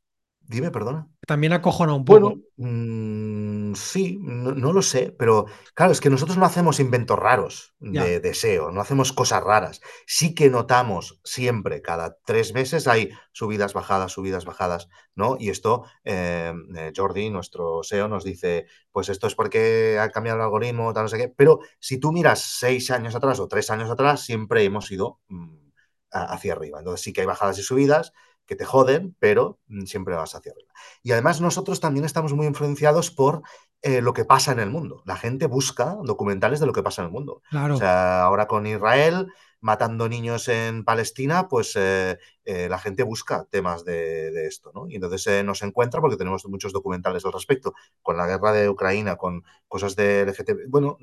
[0.50, 1.08] Dime, perdona.
[1.28, 2.22] También acojona un poco.
[2.22, 7.20] Bueno, mmm, sí, no, no, lo sé, pero claro, es que nosotros no hacemos inventos
[7.20, 9.80] raros de, de, SEO, no hacemos cosas raras.
[10.08, 15.38] Sí que notamos siempre, cada tres meses hay subidas, bajadas, subidas, bajadas, ¿no?
[15.40, 16.52] Y esto, eh,
[16.96, 21.10] Jordi, nuestro SEO, nos dice, pues esto es porque ha cambiado el algoritmo, tal, no
[21.10, 24.90] sé qué, pero si tú miras seis años atrás o tres años atrás, siempre hemos
[24.90, 25.70] ido mmm,
[26.10, 26.80] hacia arriba.
[26.80, 28.14] Entonces sí que hay bajadas y subidas,
[28.50, 30.74] que te joden, pero siempre vas hacia arriba.
[31.04, 33.44] Y además nosotros también estamos muy influenciados por
[33.84, 35.04] eh, lo que pasa en el mundo.
[35.06, 37.44] La gente busca documentales de lo que pasa en el mundo.
[37.52, 37.76] claro.
[37.76, 39.32] O sea, ahora con Israel
[39.62, 44.88] matando niños en Palestina, pues eh, eh, la gente busca temas de, de esto, ¿no?
[44.88, 48.70] Y entonces eh, nos encuentra porque tenemos muchos documentales al respecto, con la guerra de
[48.70, 50.70] Ucrania, con cosas de LGTB.
[50.70, 50.98] Bueno,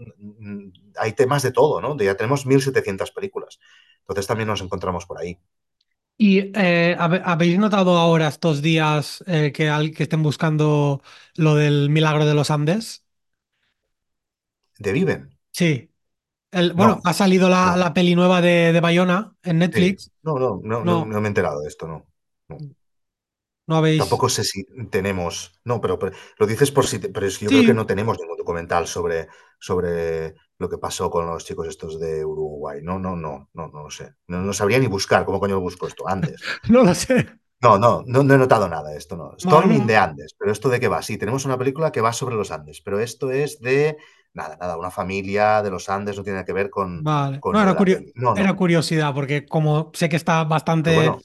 [0.99, 1.97] hay temas de todo, ¿no?
[1.99, 3.59] Ya tenemos 1.700 películas.
[4.01, 5.39] Entonces también nos encontramos por ahí.
[6.18, 11.02] ¿Y eh, habéis notado ahora estos días eh, que, al, que estén buscando
[11.37, 13.05] lo del milagro de los Andes?
[14.79, 15.38] ¿De Viven?
[15.52, 15.90] Sí.
[16.52, 17.79] El, bueno, No, ha salido la, no.
[17.79, 19.81] la peli nueva de, de Bayona en Sí.
[19.81, 20.12] Netflix.
[20.22, 22.05] No, no, no, no, No, no me he enterado de esto, no.
[22.48, 22.59] no.
[23.66, 24.02] no habéis.
[24.02, 25.59] Tampoco sé si tenemos.
[25.64, 26.98] No, pero, pero lo dices por si.
[26.98, 30.69] Te, pero es que yo creo que Sí, no tenemos ningún documental sobre, sobre lo
[30.69, 32.81] que pasó con los chicos estos de Uruguay.
[32.83, 34.14] No, no, no, no, no lo sé.
[34.29, 36.40] No, no sabría ni buscar cómo coño lo busco esto antes.
[36.69, 37.27] no lo sé.
[37.61, 39.35] No, no, no, no he notado nada de esto, no.
[39.38, 41.03] Storm in the Andes, pero ¿esto de qué va?
[41.03, 43.97] Sí, tenemos una película que va sobre los Andes, pero esto es de.
[44.35, 47.40] Nada, nada, una familia de los Andes no tiene nada que ver con, Vale.
[47.40, 48.01] con No, lo era, curio-.
[48.14, 51.23] No, curiosidad, porque como sé que está bastante bueno, lo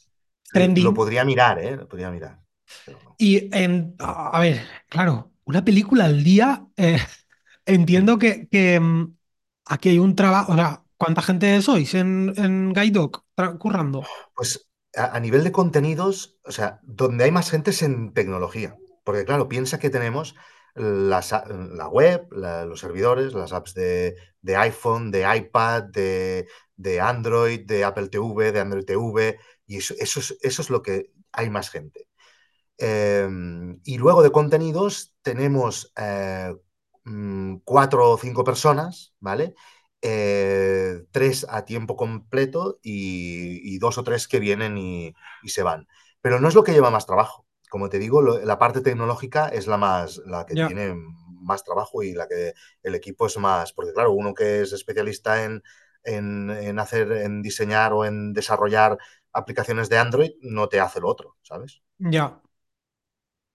[0.54, 0.94] trending.
[0.94, 1.76] podría mirar, ¿eh?
[1.76, 2.40] Lo podría mirar.
[3.18, 6.98] Y en, a a ver, claro, una película al día, eh,
[7.66, 9.14] entiendo que, que, mm,
[9.72, 10.52] aquí hay un trabajo.
[10.52, 14.04] O sea, ¿cuánta gente sois en, en Guide Dog tra- currando?
[14.36, 18.76] Pues a, nivel de contenidos, o sea, donde hay más gente es en tecnología.
[19.04, 20.36] Porque claro, piensa que tenemos
[20.76, 21.22] la
[21.92, 24.16] web, los servidores, las apps de,
[24.56, 30.62] iPhone, de iPad, de, Android, de Apple TV, de Android TV, y eso, es, eso
[30.62, 32.08] es lo que hay más gente.
[32.78, 33.28] Eh,
[33.84, 36.54] y luego de contenidos tenemos eh,
[37.06, 39.56] mm, cuatro o cinco personas, ¿vale?
[40.02, 45.64] Eh, tres a tiempo completo y, y, dos o tres que vienen y, y, se
[45.64, 45.88] van.
[46.22, 47.46] Pero no es lo que lleva más trabajo.
[47.70, 50.96] Como te digo, lo, la parte tecnológica es la más, la que tiene
[51.42, 55.44] más trabajo y la que el equipo es más, porque claro, uno que es especialista
[55.44, 55.64] en,
[56.04, 58.98] en, en hacer, en diseñar o en desarrollar
[59.34, 61.82] aplicaciones de Android, no te hace lo otro, ¿sabes?
[62.00, 62.42] Ya.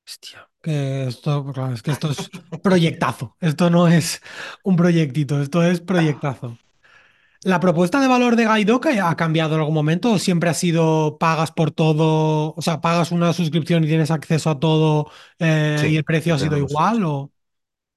[0.07, 2.29] Hostia, que esto, claro, es que esto es
[2.61, 3.37] proyectazo.
[3.41, 4.21] Esto no es
[4.65, 6.59] un proyectito, esto es proyectazo.
[7.43, 11.19] ¿La propuesta de valor de Gaidoc ha cambiado en algún momento o siempre ha sido
[11.19, 12.53] pagas por todo?
[12.57, 16.39] O sea, pagas una suscripción y tienes acceso a todo eh, y el precio ha
[16.41, 16.73] sido tenemos.
[16.73, 17.31] igual o...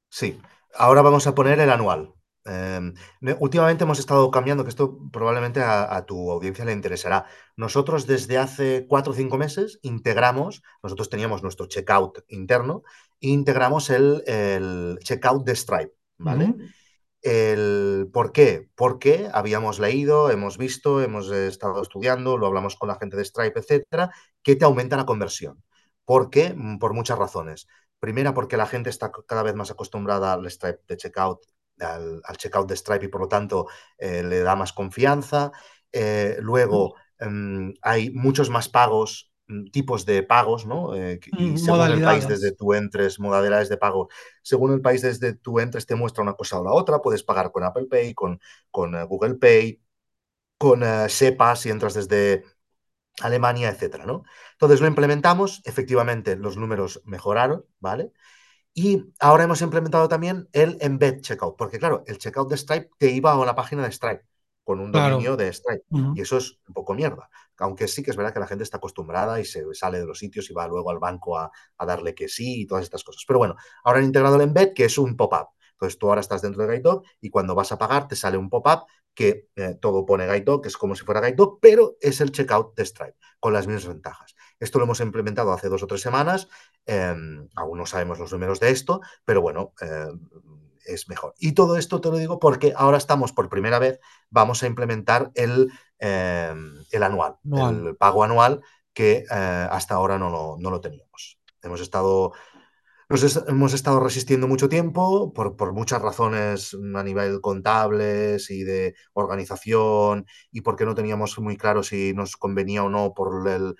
[0.09, 0.39] Sí,
[0.75, 2.13] ahora vamos a poner el anual.
[2.49, 2.79] Eh,
[3.21, 7.25] ne- últimamente hemos estado cambiando, que esto probablemente a, a tu audiencia le interesará.
[7.55, 12.83] Nosotros desde hace cuatro o cinco meses integramos, nosotros teníamos nuestro checkout interno,
[13.19, 16.55] integramos el, el checkout de Stripe, ¿vale?
[17.21, 18.69] El, ¿por qué?
[18.75, 23.59] Porque habíamos leído, hemos visto, hemos estado estudiando, lo hablamos con la gente de Stripe,
[23.59, 25.61] etcétera, que te aumenta la conversión.
[26.05, 26.53] ¿Por qué?
[26.55, 27.67] Mm, Por muchas razones.
[27.99, 31.41] Primera, porque la gente está cada vez más acostumbrada al Stripe de checkout,
[31.81, 35.51] al, al checkout de Stripe y por lo tanto eh, le da más confianza.
[35.91, 40.95] Eh, luego, em, hay muchos más pagos, mm, tipos de pagos, ¿no?
[40.95, 44.09] Eh, y según el país desde tú entres, modalidades de pago
[44.41, 47.01] según el país desde tú entres, te muestra una cosa o la otra.
[47.01, 48.39] Puedes pagar con Apple Pay, con,
[48.71, 49.81] con uh, Google Pay,
[50.57, 52.43] con uh, SEPA si entras desde
[53.21, 54.23] Alemania, etcétera, ¿no?
[54.53, 58.11] Entonces lo implementamos, efectivamente los números mejoraron, ¿vale?
[58.81, 63.11] Y ahora hemos implementado también el embed checkout, porque claro, el checkout de Stripe te
[63.11, 64.23] iba a una página de Stripe
[64.63, 65.15] con un Claro.
[65.15, 65.83] dominio de Stripe.
[66.15, 67.29] Y eso es un poco mierda.
[67.57, 70.19] Aunque sí que es verdad que la gente está acostumbrada y se sale de los
[70.19, 73.23] sitios y va luego al banco a, a darle que sí y todas estas cosas.
[73.27, 75.47] Pero bueno, ahora han integrado el embed, que es un pop-up.
[75.73, 78.49] Entonces tú ahora estás dentro de GuideDog y cuando vas a pagar te sale un
[78.49, 82.31] pop-up que eh, todo pone GuideDog, que es como si fuera GuideDog, pero es el
[82.31, 84.35] checkout de Stripe, con las mismas ventajas.
[84.59, 86.47] Esto lo hemos implementado hace dos o tres semanas.
[86.85, 87.15] Eh,
[87.55, 90.07] aún no sabemos los números de esto, pero bueno, eh,
[90.85, 91.33] es mejor.
[91.39, 95.31] Y todo esto te lo digo porque ahora estamos por primera vez, vamos a implementar
[95.35, 96.53] el, eh,
[96.91, 97.87] el anual, Anual.
[97.87, 98.61] el pago anual
[98.93, 101.39] que eh, hasta ahora no lo, no lo teníamos.
[101.61, 102.33] Hemos estado
[103.09, 108.93] nos es, hemos estado resistiendo mucho tiempo por, muchas razones a nivel contables y de
[109.13, 113.75] organización y porque no teníamos muy claro si nos convenía o no por el,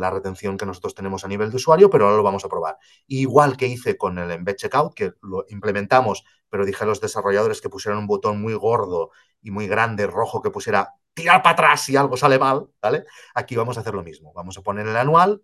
[0.00, 2.78] la retención que nosotros tenemos a nivel de usuario, pero ahora lo vamos a probar.
[3.06, 7.60] Igual que hice con el embed checkout, que lo implementamos, pero dije a los desarrolladores
[7.60, 9.10] que pusieran un botón muy gordo
[9.42, 13.04] y muy grande, rojo, que pusiera tirar para atrás si algo sale mal, ¿vale?
[13.34, 14.32] Aquí vamos a hacer lo mismo.
[14.34, 15.42] Vamos a poner el anual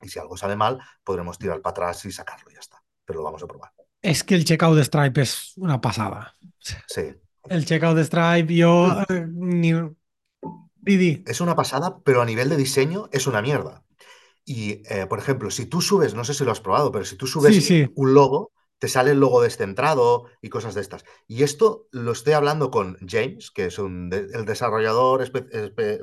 [0.00, 2.82] y si algo sale mal, podremos tirar para atrás y sacarlo y ya está.
[3.04, 3.72] Pero lo vamos a probar.
[4.00, 6.34] Es que el checkout de Stripe es una pasada.
[6.58, 7.02] Sí.
[7.48, 9.04] El checkout de Stripe, yo...
[9.28, 9.72] ni...
[10.80, 11.22] Didi.
[11.26, 13.84] Es una pasada, pero a nivel de diseño es una mierda.
[14.44, 17.16] Y, eh, por ejemplo, si tú subes, no sé si lo has probado, pero si
[17.16, 17.90] tú subes sí.
[17.94, 21.04] un logo, te sale el logo descentrado y cosas de estas.
[21.26, 25.22] Y esto lo estoy hablando con James, que es un de, el desarrollador,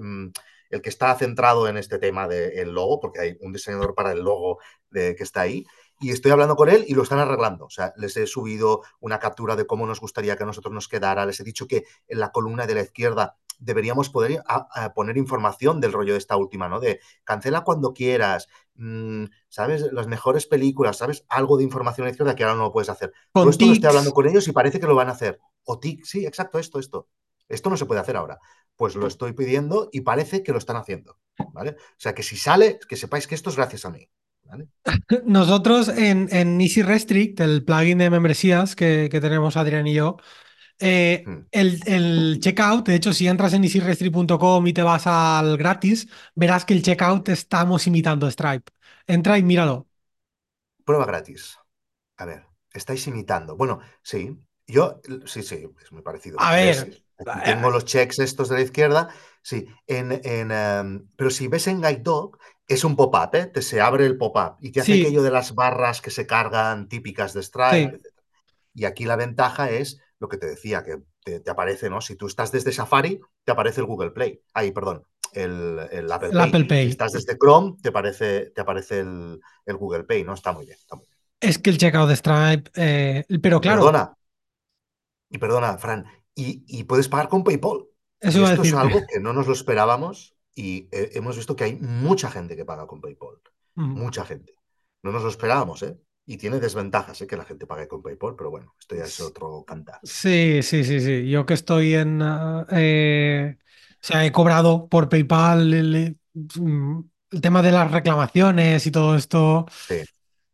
[0.01, 0.31] mm,
[0.69, 4.19] el que está centrado en este tema del logo, porque hay un diseñador para el
[4.19, 5.65] logo de, que está ahí.
[6.01, 7.65] Y estoy hablando con él y lo están arreglando.
[7.65, 10.89] O sea, les he subido una captura de cómo nos gustaría que a nosotros nos
[10.89, 11.25] quedara.
[11.25, 15.15] Les he dicho que en la columna de la izquierda deberíamos poder a, a poner
[15.17, 16.81] información del rollo de esta última, ¿no?
[16.81, 19.89] De cancela cuando quieras, mmm, ¿sabes?
[19.93, 21.25] Las mejores películas, ¿sabes?
[21.29, 23.13] Algo de información a la izquierda que ahora no lo puedes hacer.
[23.31, 25.39] Con Todo esto lo estoy hablando con ellos y parece que lo van a hacer.
[25.63, 27.07] O tic, sí, exacto, esto, esto.
[27.47, 28.39] Esto no se puede hacer ahora.
[28.75, 31.19] Pues lo estoy pidiendo y parece que lo están haciendo,
[31.51, 31.71] ¿vale?
[31.71, 34.07] O sea, que si sale, que sepáis que esto es gracias a mí,
[34.43, 34.67] ¿vale?
[35.25, 40.17] Nosotros en, en Easy Restrict, el plugin de membresías que, que tenemos Adrián y yo,
[40.79, 41.45] eh, Hmm.
[41.51, 46.65] el, el, checkout, de hecho, si entras en easyrestrict.com y te vas al gratis, verás
[46.65, 48.71] que el checkout estamos imitando Stripe.
[49.07, 49.87] Entra y míralo.
[50.85, 51.57] Prueba gratis.
[52.17, 53.55] A ver, estáis imitando.
[53.57, 56.37] Bueno, sí, yo, sí, sí, es muy parecido.
[56.39, 57.04] A ver.
[57.43, 59.09] Tengo los checks estos de la izquierda.
[59.41, 63.45] Sí, en, en, um, pero si ves en Guide Dog, es un pop-up, ¿eh?
[63.45, 66.25] Te se abre el pop-up y te hace Sí, aquello de las barras que se
[66.25, 68.01] cargan típicas de Stripe, sí.
[68.03, 68.15] etc.
[68.73, 72.01] Y aquí la ventaja es lo que te decía, que te, te, aparece, ¿no?
[72.01, 74.41] Si tú estás desde Safari, te aparece el Google Play.
[74.53, 76.47] Ahí, perdón, el, el Apple El Pay.
[76.49, 76.85] Apple Pay.
[76.85, 80.33] Si estás desde Chrome, te aparece, te aparece el, el Google Pay, ¿no?
[80.33, 81.15] Está muy bien, está muy bien.
[81.39, 83.81] Es que el checkout de Stripe, eh, pero claro.
[83.81, 84.13] perdona,
[85.29, 87.85] y perdona, Fran, y, y, puedes pagar con PayPal.
[88.19, 91.75] Eso esto es algo que no nos lo esperábamos y eh, hemos visto que hay
[91.75, 93.35] mucha gente que paga con PayPal.
[93.75, 94.53] Mucha gente.
[95.03, 95.97] No nos lo esperábamos, ¿eh?
[96.25, 97.27] Y tiene desventajas, ¿eh?
[97.27, 99.99] Que la gente pague con PayPal, pero bueno, esto ya es otro cantar.
[100.01, 101.29] Sí, sí, sí, sí.
[101.29, 102.21] Yo que estoy en...
[102.21, 105.95] Uh, eh, o sea, he cobrado por PayPal el,
[106.33, 109.65] el, tema de las reclamaciones y todo esto.
[109.87, 110.01] Sí.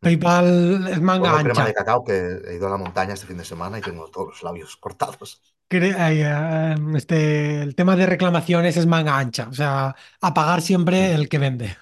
[0.02, 1.52] PayPal es manga Pongo ancha.
[1.52, 2.16] crema de cacao que
[2.48, 5.40] he ido a la montaña este fin de semana y tengo todos los labios cortados.
[6.96, 11.14] Este, el tema de reclamaciones es manga ancha, o sea, a pagar siempre Mm.
[11.14, 11.76] el que vende.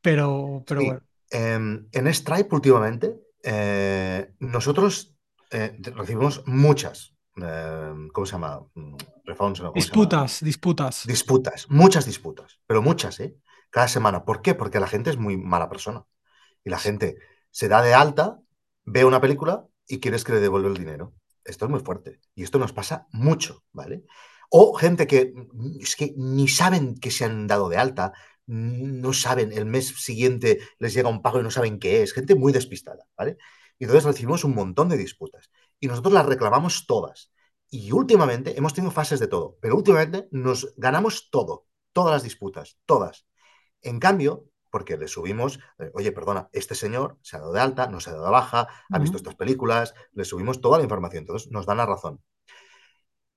[0.00, 1.00] Pero, pero Sí, bueno.
[1.30, 5.14] eh, en Stripe últimamente eh, nosotros
[5.50, 8.60] eh, recibimos muchas, eh, ¿cómo se llama?
[8.74, 9.72] Mm, Refunds, ¿no?
[9.72, 10.00] ¿cómo se llama?
[10.00, 11.02] Disputas, disputas.
[11.06, 13.34] Disputas, muchas disputas, pero muchas, ¿eh?
[13.70, 14.24] Cada semana.
[14.24, 14.54] ¿Por qué?
[14.54, 16.04] Porque la gente es muy mala persona.
[16.64, 17.16] Y la gente
[17.54, 18.40] se da de alta,
[18.84, 21.14] ve una película y quieres que le devuelva el dinero.
[21.44, 22.20] Esto es muy fuerte.
[22.34, 24.02] Y esto nos pasa mucho, ¿vale?
[24.50, 28.12] O gente que mm, es que ni saben que se han dado de alta,
[28.46, 32.12] no saben, el mes siguiente les llega un pago y no saben qué es.
[32.12, 33.38] Gente muy despistada, ¿vale?
[33.78, 35.48] Y entonces recibimos un montón de disputas.
[35.78, 37.30] Y nosotros las reclamamos todas.
[37.70, 42.78] Y últimamente hemos tenido fases de todo, pero últimamente nos ganamos todo, todas las disputas,
[42.84, 43.26] todas.
[43.80, 47.86] En cambio, porque le subimos, eh, oye, perdona, este señor se ha dado de alta,
[47.86, 51.20] no se ha dado de baja, ha visto estas películas, le subimos toda la información,
[51.20, 52.20] entonces nos dan la razón.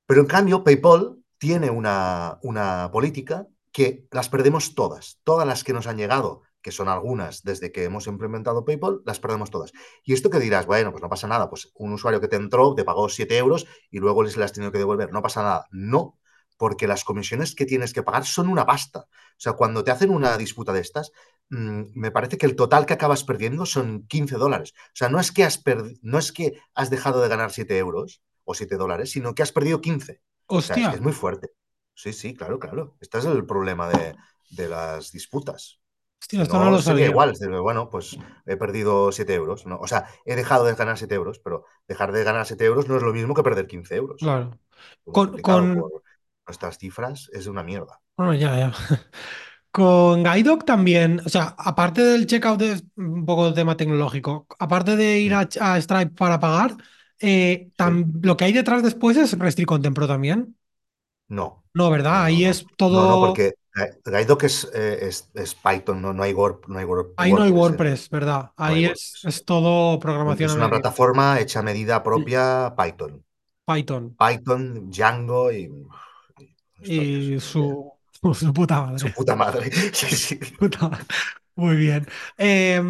[0.08, 5.73] Pero en cambio, PayPal tiene una, una política que las perdemos todas, todas las que
[5.73, 9.73] nos han llegado, que son algunas desde que hemos implementado PayPal, las perdemos todas.
[10.04, 12.73] Y esto que dirás, bueno, pues no pasa nada, pues un usuario que te entró,
[12.73, 15.67] te pagó 7 euros y luego les las has tenido que devolver, no pasa nada.
[15.69, 16.17] No,
[16.57, 19.01] porque las comisiones que tienes que pagar son una pasta.
[19.01, 21.11] O sea, cuando te hacen una disputa de estas,
[21.49, 24.73] mmm, me parece que el total que acabas perdiendo son 15 dólares.
[24.75, 25.61] O sea, no es que has,
[26.01, 29.51] no es que has dejado de ganar 7 euros o 7 dólares, sino que has
[29.51, 30.21] perdido 15.
[30.47, 30.57] Hostia.
[30.57, 31.51] O sea, es, que es muy fuerte.
[31.93, 32.97] Sí, sí, claro, claro.
[32.99, 34.15] Este es el problema de,
[34.49, 35.79] de las disputas.
[36.19, 37.05] Hostia, esto no, no lo sabía.
[37.05, 39.65] igual, bueno, pues he perdido 7 euros.
[39.67, 39.77] ¿no?
[39.79, 42.97] O sea, he dejado de ganar 7 euros, pero dejar de ganar 7 euros no
[42.97, 44.17] es lo mismo que perder 15 euros.
[44.19, 44.57] Claro.
[45.05, 45.75] Con, con...
[45.75, 46.03] Por
[46.47, 47.99] nuestras cifras es una mierda.
[48.15, 48.73] Bueno, ya, ya.
[49.71, 54.95] Con Guidoc también, o sea, aparte del checkout, de, un poco de tema tecnológico, aparte
[54.95, 56.75] de ir a, a Stripe para pagar,
[57.19, 58.19] eh, tam, sí.
[58.23, 60.55] lo que hay detrás después es Restrict Contemplo también.
[61.27, 61.63] No.
[61.73, 62.19] No, ¿verdad?
[62.19, 62.49] No, Ahí no.
[62.49, 63.03] es todo.
[63.03, 63.53] No, no, porque
[64.05, 67.43] Guidoc es, eh, es, es, Python, no, no hay, Word, no hay Word, Ahí no
[67.43, 68.51] hay WordPress, ¿verdad?
[68.57, 70.49] No Ahí es, es, todo programación.
[70.49, 73.23] Es una plataforma hecha a medida propia Python.
[73.65, 74.15] Python.
[74.17, 75.71] Python, Django y.
[76.83, 77.91] Y, su,
[78.53, 78.99] puta madre.
[78.99, 79.71] Su puta madre.
[79.93, 80.35] sí, sí.
[80.59, 81.05] Puta madre.
[81.55, 82.07] Muy bien.
[82.37, 82.81] Eh,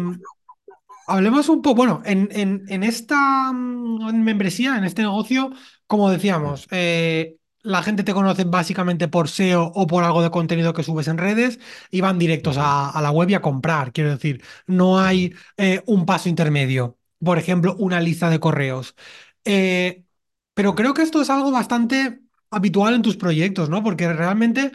[1.06, 5.50] hablemos un poco, bueno, en, en, en esta mm, membresía, en este negocio,
[5.86, 10.72] como decíamos, eh, la gente te conoce básicamente por SEO o por algo de contenido
[10.72, 11.58] que subes en redes
[11.90, 13.92] y van directos a, a la web y a comprar.
[13.92, 16.98] Quiero decir, no hay eh, un paso intermedio.
[17.22, 18.94] Por ejemplo, una lista de correos.
[19.44, 20.04] Eh,
[20.54, 22.20] pero creo que esto es algo bastante
[22.50, 23.82] habitual en tus proyectos, ¿no?
[23.82, 24.72] Porque realmente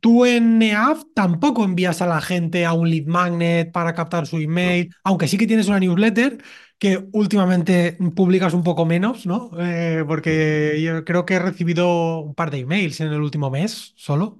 [0.00, 4.38] tú en NEAF tampoco envías a la gente a un lead magnet para captar su
[4.38, 6.42] email, aunque sí que tienes una newsletter
[6.78, 9.50] que últimamente publicas un poco menos, ¿no?
[9.58, 13.92] Eh, porque yo creo que he recibido un par de emails en el último mes
[13.96, 14.38] solo.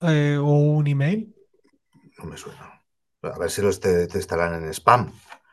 [0.00, 1.34] Eh, o un email.
[2.18, 2.82] No me suena.
[3.22, 5.12] A ver si los te, te estarán en spam.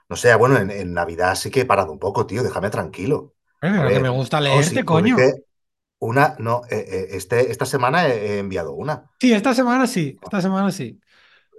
[0.09, 3.35] No sé, bueno, en, en, Navidad sí que he parado un poco, tío, déjame tranquilo.
[3.61, 5.17] Eh, ver, que me gusta leerte, oh, sí, coño.
[5.99, 9.11] Una, no, eh, este, esta semana he, enviado una.
[9.19, 10.99] Sí, esta semana sí, esta semana sí.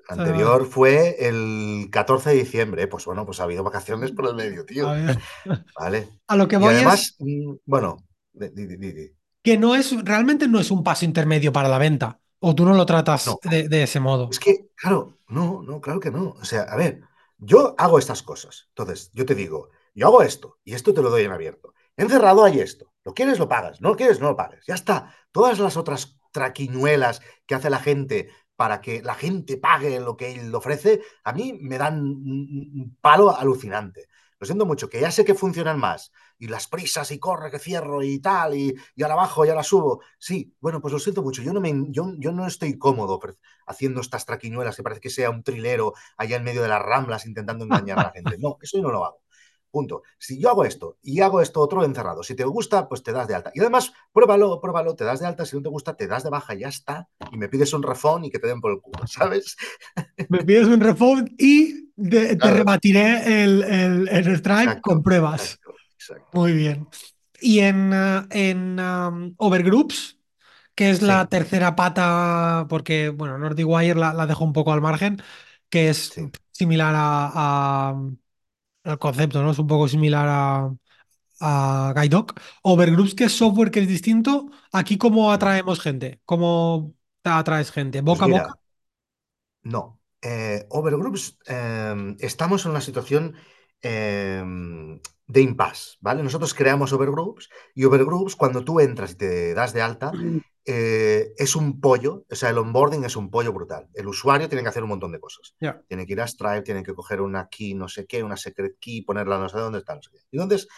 [0.08, 2.88] La anterior fue el 14 de diciembre.
[2.88, 4.88] Pues bueno, pues ha habido vacaciones por el medio, tío.
[4.88, 5.18] A ver.
[5.78, 6.08] Vale.
[6.26, 7.16] A lo que voy y además, es...
[7.20, 7.98] mm, bueno,
[8.32, 9.12] di, di, di,
[9.42, 12.20] que no es, realmente no es un paso intermedio para la venta.
[12.40, 13.38] O tú no lo tratas no.
[13.44, 14.28] de, de, ese modo.
[14.30, 16.34] Es que, claro, no, no, claro que no.
[16.40, 17.02] O sea, a ver,
[17.38, 18.66] yo hago estas cosas.
[18.70, 21.74] Entonces, yo te digo, yo hago esto y esto te lo doy en abierto.
[21.96, 22.92] Encerrado hay esto.
[23.04, 23.80] Lo quieres, lo pagas.
[23.80, 24.64] No lo quieres, no lo pagues.
[24.66, 25.14] Ya está.
[25.32, 30.32] Todas las otras traquiñuelas que hace la gente para que la gente pague lo que
[30.34, 34.08] él ofrece, a mí me dan un palo alucinante.
[34.38, 36.12] Lo siento mucho, que ya sé que funcionan más.
[36.38, 39.62] Y las prisas y corre que cierro y tal, y, y ahora bajo y ahora
[39.62, 40.02] subo.
[40.18, 41.42] Sí, bueno, pues lo siento mucho.
[41.42, 43.20] Yo no, me, yo, yo no estoy cómodo
[43.66, 47.26] haciendo estas traquiñuelas que parece que sea un trilero allá en medio de las ramblas
[47.26, 48.36] intentando engañar a la gente.
[48.38, 49.21] No, eso yo no lo hago.
[49.72, 50.02] Punto.
[50.18, 53.26] Si yo hago esto y hago esto otro encerrado, si te gusta, pues te das
[53.26, 53.50] de alta.
[53.54, 56.28] Y además, pruébalo, pruébalo, te das de alta, si no te gusta, te das de
[56.28, 57.08] baja, ya está.
[57.30, 59.56] Y me pides un refund y que te den por el culo, ¿sabes?
[60.28, 62.38] Me pides un refund y de, claro.
[62.38, 65.54] te rebatiré el, el, el exacto, con pruebas.
[65.54, 66.28] Exacto, exacto.
[66.38, 66.86] Muy bien.
[67.40, 70.18] Y en, uh, en um, Overgroups,
[70.74, 71.06] que es sí.
[71.06, 75.22] la tercera pata, porque, bueno, NordiWire la, la dejo un poco al margen,
[75.70, 76.30] que es sí.
[76.50, 77.94] similar a, a
[78.84, 79.50] el concepto, ¿no?
[79.52, 80.70] Es un poco similar a,
[81.40, 82.40] a Guidoc.
[82.62, 84.50] Overgroups, que es software que es distinto.
[84.72, 86.20] Aquí, ¿cómo atraemos gente?
[86.24, 88.00] ¿Cómo atraes gente?
[88.00, 88.58] ¿Boca pues a boca?
[89.62, 90.00] No.
[90.20, 93.34] Eh, Overgroups, eh, estamos en una situación
[93.82, 94.42] eh,
[95.32, 96.22] de impasse, ¿vale?
[96.22, 100.12] Nosotros creamos Overgroups y Overgroups, cuando tú entras y te das de alta,
[100.64, 103.88] eh, es un pollo, o sea, el onboarding es un pollo brutal.
[103.94, 105.54] El usuario tiene que hacer un montón de cosas.
[105.58, 105.82] Yeah.
[105.88, 108.76] Tiene que ir a Stripe, tiene que coger una key, no sé qué, una secret
[108.78, 110.18] key, ponerla no sé dónde está, no sé qué.
[110.30, 110.68] Y entonces,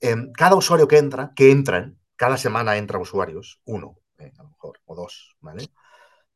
[0.00, 4.50] eh, cada usuario que entra, que entran, cada semana entra usuarios, uno, eh, a lo
[4.50, 5.68] mejor, o dos, ¿vale?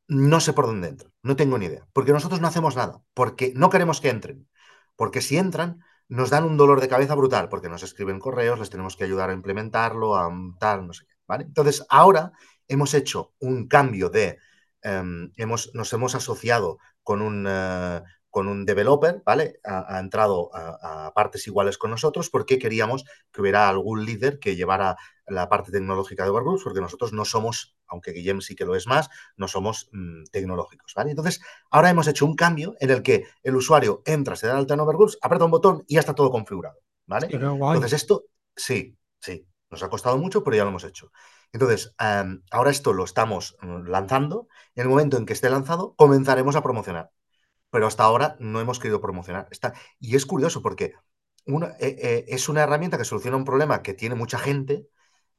[0.09, 3.53] No sé por dónde entran, no tengo ni idea, porque nosotros no hacemos nada, porque
[3.55, 4.49] no queremos que entren,
[4.97, 8.71] porque si entran nos dan un dolor de cabeza brutal, porque nos escriben correos, les
[8.71, 11.45] tenemos que ayudar a implementarlo, a tal, no sé qué, ¿vale?
[11.45, 12.33] Entonces, ahora
[12.69, 14.39] hemos hecho un cambio de,
[14.83, 15.03] eh,
[15.37, 19.61] hemos, nos hemos asociado con un, uh, con un developer, ¿vale?
[19.65, 24.39] Ha, ha entrado a, a, partes iguales con nosotros porque queríamos que hubiera algún líder
[24.39, 24.97] que llevara
[25.33, 28.87] la parte tecnológica de Overgroups, porque nosotros no somos, aunque Guillem sí que lo es
[28.87, 31.11] más, no somos mmm, tecnológicos, ¿vale?
[31.11, 34.75] Entonces, ahora hemos hecho un cambio en el que el usuario entra, se da alta
[34.75, 37.29] en Overgroups, aprieta un botón y ya está todo configurado, ¿vale?
[37.33, 38.25] Entonces, esto,
[38.55, 41.11] sí, sí, nos ha costado mucho, pero ya lo hemos hecho.
[41.53, 44.49] Entonces, um, ahora esto lo estamos lanzando.
[44.75, 47.11] En el momento en que esté lanzado, comenzaremos a promocionar
[47.73, 49.49] pero hasta ahora no hemos querido promocionar.
[49.51, 50.93] Está, y es curioso porque
[51.47, 54.87] una, eh, eh, es una herramienta que soluciona un problema que tiene mucha gente,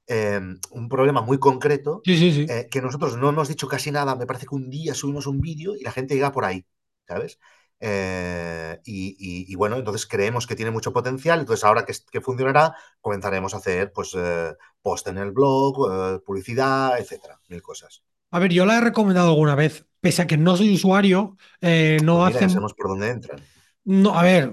[0.08, 0.40] eh,
[0.72, 2.48] un problema muy concreto, sí, sí, sí.
[2.70, 4.16] que nosotros no hemos dicho casi nada.
[4.16, 6.66] Me parece que un día subimos un vídeo y la gente llega por ahí,
[7.08, 7.40] ¿sabes?
[7.86, 12.22] Eh, y, y, y, bueno, entonces creemos que tiene mucho potencial, entonces ahora que, que
[12.22, 18.02] funcionará, comenzaremos a hacer pues eh, post en el blog, eh, publicidad, etcétera, mil cosas.
[18.32, 21.98] A ver, yo la he recomendado alguna vez, pese a que no soy usuario, eh,
[22.02, 22.46] no pues mira, hace...
[22.46, 23.42] Ya sabemos por dónde entran.
[23.86, 24.50] No, a ver,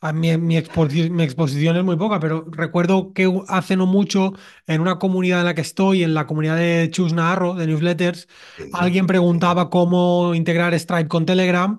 [0.00, 4.32] a mi, mi, exposi mi, exposición es muy poca, pero recuerdo que hace no mucho,
[4.66, 8.28] en una comunidad en la que estoy, en la comunidad de Chus Naharro, de newsletters,
[8.72, 11.78] alguien preguntaba cómo integrar Stripe con Telegram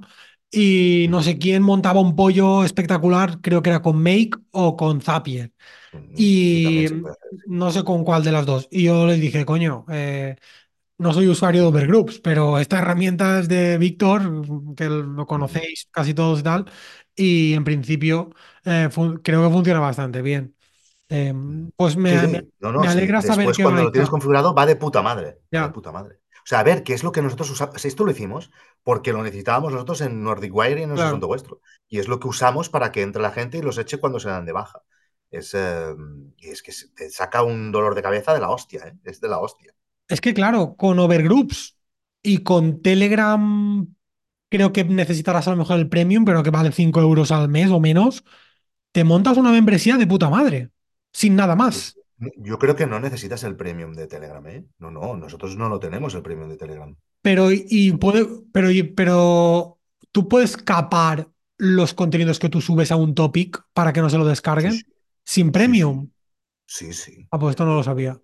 [0.52, 5.02] y no sé quién montaba un pollo espectacular, creo que era con Make o con
[5.02, 5.52] Zapier.
[6.16, 6.86] Y
[7.48, 8.68] no sé con cuál de las dos.
[8.70, 10.36] Y yo les dije, coño, eh,
[10.98, 16.14] no soy usuario de Overgroups, pero esta herramienta es de Víctor, que lo conocéis casi
[16.14, 16.66] todos y tal,
[17.16, 18.30] y en principio
[18.66, 18.90] eh,
[19.24, 20.56] creo que funciona bastante bien.
[21.10, 21.34] Eh,
[21.76, 23.00] pues Sí, me, me, sí, no, me no, sí.
[23.00, 25.40] alegra saber Después, que cuando lo tienes configurado, va de puta madre.
[25.60, 26.20] Va de Ya, puta madre.
[26.38, 27.84] O sea, a ver, ¿qué es lo que nosotros usamos?
[27.84, 28.52] Esto lo hicimos
[28.84, 31.10] porque lo necesitábamos nosotros en Nordic Wire y en es claro.
[31.10, 31.62] asunto vuestro.
[31.90, 34.30] Y es lo que usamos para que entre la gente y los eche cuando se
[34.30, 34.82] dan de baja.
[35.30, 35.94] Es, eh,
[36.40, 38.94] es que te saca un dolor de cabeza de la hostia, ¿eh?
[39.04, 39.74] Es de la hostia.
[40.08, 41.78] Es que claro, con Overgroups
[42.24, 43.88] y con Telegram
[44.50, 47.70] creo que necesitarás a lo mejor el premium, pero que vale 5 euros al mes
[47.72, 48.24] o menos,
[48.94, 50.72] te montas una membresía de puta madre,
[51.14, 51.98] sin nada Pues más.
[52.38, 54.66] yo creo que no necesitas el premium de Telegram, ¿eh?
[54.80, 56.98] No, no, nosotros no lo tenemos el premium de Telegram.
[57.22, 59.80] Pero, y puede, pero, y- pero
[60.12, 64.18] tú puedes capar los contenidos que tú subes a un topic para que no se
[64.18, 64.86] lo descarguen sí,
[65.26, 66.10] sin premium.
[66.66, 68.22] sí, sí, Ah, pues esto no lo sabía.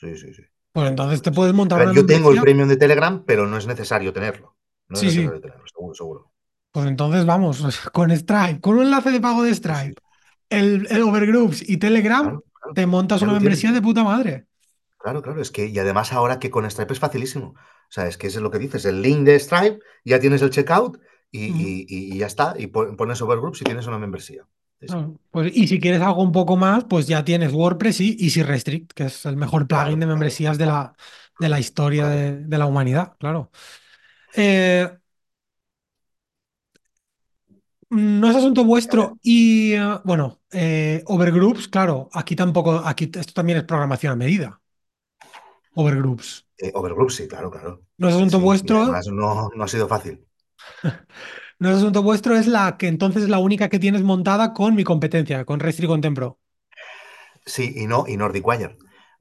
[0.00, 0.42] sí, sí, sí.
[0.74, 1.36] Pues entonces te Sí.
[1.36, 4.56] puedes montar ver, una yo tengo el premium de Telegram, pero no es necesario tenerlo.
[4.88, 5.16] No es Sí, sí.
[5.18, 6.32] necesario tenerlo, seguro, seguro.
[6.72, 9.60] Pues entonces vamos, con Stripe, con un enlace de pago de Sí, sí.
[9.60, 10.02] Stripe,
[10.50, 12.74] el, el Overgroups y Telegram, Claro, claro.
[12.74, 13.80] te montas una membresía tienes.
[13.82, 14.46] de puta madre.
[14.98, 17.50] Claro, claro, es que, y además ahora que con Stripe es facilísimo.
[17.50, 20.42] O sea, es que eso es lo que dices, el link de Stripe, ya tienes
[20.42, 20.98] el checkout
[21.30, 22.54] y, y- y ya está.
[22.58, 24.44] Y pon- pones Overgroups y tienes una membresía.
[24.80, 25.18] Claro.
[25.30, 28.92] Pues, y si quieres algo un poco más, pues ya tienes WordPress y Easy Restrict,
[28.92, 30.94] que es el mejor plugin de membresías de la,
[31.38, 33.50] de la historia de, de la humanidad, claro.
[34.34, 34.88] Eh,
[37.90, 43.58] no es asunto vuestro y, eh, bueno, eh, Overgroups, claro, aquí tampoco, aquí esto también
[43.58, 44.60] es programación a medida.
[45.76, 46.46] Overgroups.
[46.58, 47.82] Eh, Overgroups, sí, claro, claro.
[47.98, 48.44] No es asunto sí.
[48.44, 50.24] Vuestro, además no, no ha sido fácil.
[51.58, 54.74] no es asunto vuestro, es la que entonces es la única que tienes montada con
[54.74, 56.38] mi competencia, con Restri Contempro.
[57.46, 58.76] Sí, y no, y Nordic Wire.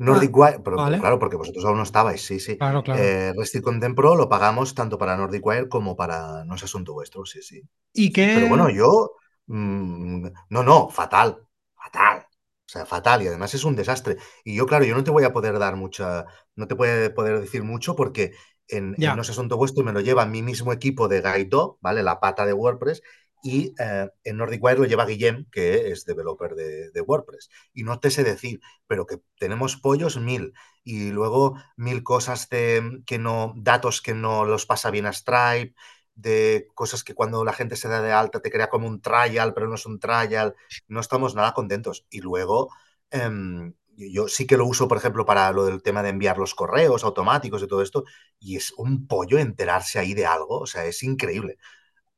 [0.05, 2.57] Ah, Nordic Wire, pero, pero vale, claro, porque vosotros aún no estabais, sí, sí.
[2.57, 3.01] claro, claro.
[3.01, 6.93] Eh, Resti Content Pro lo pagamos tanto para Nordic Wire como para No es asunto
[6.93, 7.61] vuestro, sí, sí.
[7.93, 8.71] ¿Y Sí, pero bueno, qué?
[8.71, 9.11] yo.
[9.47, 11.47] mm, no, no, fatal.
[11.75, 12.19] Fatal.
[12.67, 13.23] O sea, fatal.
[13.23, 14.17] Y además es un desastre.
[14.45, 16.25] Y yo, claro, yo no te voy a poder dar mucha.
[16.55, 18.33] No te voy a poder decir mucho porque
[18.67, 18.95] en.
[18.99, 22.03] No es asunto vuestro me lo lleva mi mismo equipo de Gaito, ¿vale?
[22.03, 23.01] La pata de WordPress.
[23.45, 27.49] Y eh, en Nordic Wire lo lleva Guillem, que es developer de, de WordPress.
[27.73, 30.53] Y no te sé decir, pero que tenemos pollos mil.
[30.83, 35.75] Y luego mil cosas de que no, datos que no los pasa bien a Stripe,
[36.15, 39.53] de cosas que cuando la gente se da de alta te crea como un trial,
[39.53, 40.55] pero no es un trial,
[40.87, 42.05] no estamos nada contentos.
[42.09, 42.69] Y luego,
[43.11, 46.55] em, yo sí que lo uso, por ejemplo, para lo del tema de enviar los
[46.55, 48.03] correos automáticos y todo esto,
[48.39, 51.57] y es un pollo enterarse ahí de algo, o sea, es increíble.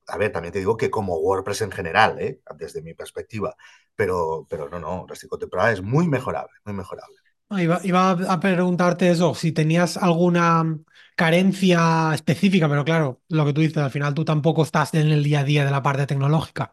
[0.08, 2.42] A ver, también te digo que como WordPress en general, ¿eh?
[2.58, 3.56] desde mi perspectiva,
[3.96, 7.16] pero, pero no, no, Restico temporada es muy mejorable, muy mejorable.
[7.52, 10.78] Iba, iba a preguntarte eso, si tenías alguna
[11.16, 15.24] carencia específica, pero claro, lo que tú dices, al final tú tampoco estás en el
[15.24, 16.72] día a día de la parte tecnológica.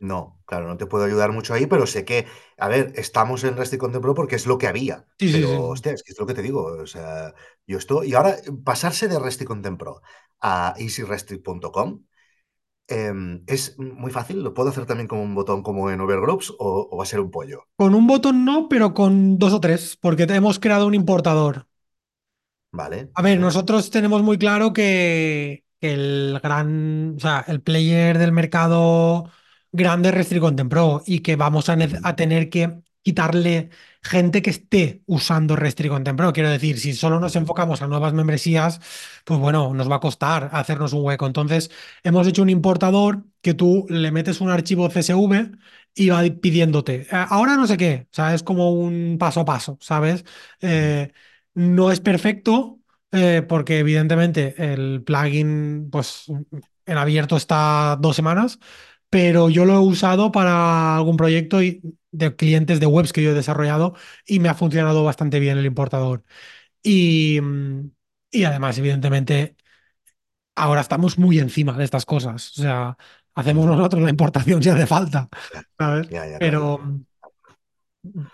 [0.00, 2.26] No, claro, no te puedo ayudar mucho ahí, pero sé que,
[2.56, 5.06] a ver, estamos en Resti Content Pro porque es lo que había.
[5.18, 5.68] Sí, Pero, sí.
[5.68, 6.64] hostia, es que es lo que te digo.
[6.64, 7.34] O sea,
[7.66, 8.02] yo esto.
[8.04, 10.00] Y ahora, pasarse de Resti Content Pro
[10.40, 12.04] a easyrestri.com
[12.88, 13.12] eh,
[13.46, 14.42] es muy fácil.
[14.42, 17.20] ¿Lo puedo hacer también con un botón como en Overgroups o, o va a ser
[17.20, 17.68] un pollo?
[17.76, 21.66] Con un botón no, pero con dos o tres, porque hemos creado un importador.
[22.72, 23.38] Vale, A ver, vale.
[23.38, 29.30] nosotros tenemos muy claro que, que el gran, o sea, el player del mercado
[29.72, 33.70] grande es Restri Content Pro y que vamos a, Ujú, a tener que quitarle
[34.02, 36.32] gente que esté usando Restri Content Pro.
[36.32, 38.80] Quiero decir, si solo nos ujú, enfocamos a nuevas membresías,
[39.24, 41.26] pues bueno, nos va a costar hacernos un hueco.
[41.26, 41.70] Entonces,
[42.02, 45.50] hemos hecho un importador que tú le metes un archivo CSV
[45.94, 49.44] y va pidiéndote, "Eh, ahora no sé qué, o sea, es como un paso a
[49.44, 50.24] paso, ¿sabes?
[50.68, 51.12] ujú, Eh,
[51.54, 52.78] no es perfecto
[53.12, 56.26] eh, porque evidentemente el plugin, pues
[56.86, 58.58] en abierto está dos semanas,
[59.10, 61.82] pero yo lo he usado para algún proyecto y-
[62.12, 63.94] de clientes de webs que yo he desarrollado
[64.26, 66.24] y me ha funcionado bastante bien el importador.
[66.82, 67.90] Y, mm,
[68.32, 69.56] y además, evidentemente,
[70.54, 72.58] ahora estamos muy encima de estas cosas.
[72.58, 72.96] O sea,
[73.34, 76.08] hacemos nosotros la importación si hace falta, Ya, ¿sabes?
[76.08, 76.72] ya, ya, claro.
[76.72, 77.04] Pero,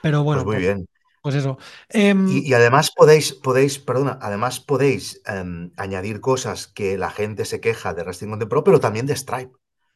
[0.01, 0.87] pero Pues bueno, muy pues, bien.
[1.23, 1.59] pues eso.
[1.89, 7.45] Em, Y, y además podéis, podéis, perdona, además podéis em, añadir cosas que la gente
[7.45, 9.53] se queja de Resting Content Pro, pero también de Stripe.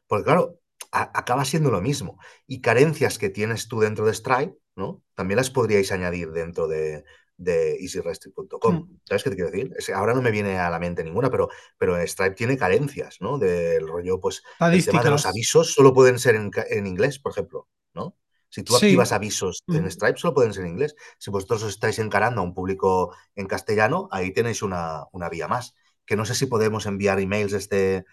[0.06, 0.59] Porque claro,
[0.92, 2.18] a- acaba siendo lo mismo.
[2.46, 5.02] Y carencias que tienes tú dentro de Stripe, ¿no?
[5.14, 7.04] También las podríais añadir dentro de,
[7.36, 8.98] de easyresting.com.
[9.04, 9.72] ¿Sabes qué te quiero decir?
[9.94, 13.38] Ahora no me viene a la mente ninguna, pero, pero Stripe tiene carencias, ¿no?
[13.38, 17.32] Del rollo, pues, el tema de los avisos solo pueden ser en, en inglés, por
[17.32, 18.16] ejemplo, ¿no?
[18.48, 18.86] Si tú Sí.
[18.86, 19.90] activas avisos en Mm.
[19.90, 20.96] Stripe, solo pueden ser en inglés.
[21.18, 25.46] Si vosotros os estáis encarando a un público en castellano, ahí tenéis una, una vía
[25.46, 25.74] más.
[26.04, 28.04] Que no sé si podemos enviar emails desde,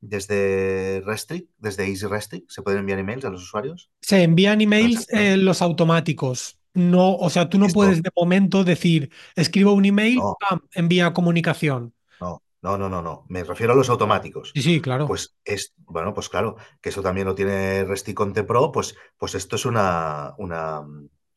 [0.00, 2.50] desde Restrict, desde Easy Restrict.
[2.50, 3.90] ¿Se pueden enviar emails a los usuarios?
[4.00, 6.58] Se envían emails eh, los automáticos.
[6.74, 10.60] No, o sea, tú no Esto, puedes de momento decir, escribo un email, no, pam,
[10.74, 11.94] envía comunicación.
[12.20, 13.24] no, no, no, no, no.
[13.28, 14.52] Me refiero a los automáticos.
[14.54, 15.06] Sí, sí, claro.
[15.06, 19.34] Pues es, bueno, pues claro, que eso también lo tiene Resting Content Pro, pues, pues
[19.34, 20.82] esto es una, una,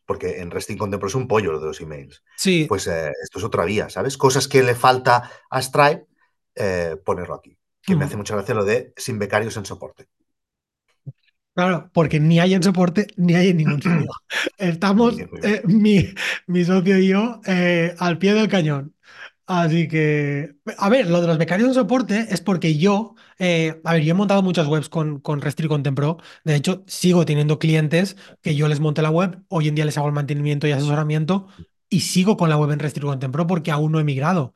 [0.05, 2.23] porque en Resting Content Pro es un pollo lo de los emails.
[2.35, 2.65] Sí.
[2.67, 4.17] Pues eh, esto es otra vía, ¿sabes?
[4.17, 6.07] Cosas que le falta a Stripe,
[6.55, 7.58] eh, ponerlo aquí.
[7.89, 10.07] Que me hace mucha gracia lo de sin becarios en soporte.
[11.55, 14.07] Claro, porque ni hay en soporte ni hay en ningún sitio.
[14.57, 16.05] Estamos, eh, mi,
[16.47, 18.95] mi socio y yo, eh, al pie del cañón.
[19.45, 23.93] Así que, a ver, lo de los becarios en soporte es porque yo, eh, a
[23.93, 26.17] ver, yo he montado muchas webs con, con Restri Content Pro.
[26.43, 29.97] De hecho, sigo teniendo clientes que yo les monté la web, hoy en día les
[29.97, 31.47] hago el mantenimiento y asesoramiento
[31.89, 34.53] y sigo con la web en Restri Content Pro porque aún no he migrado.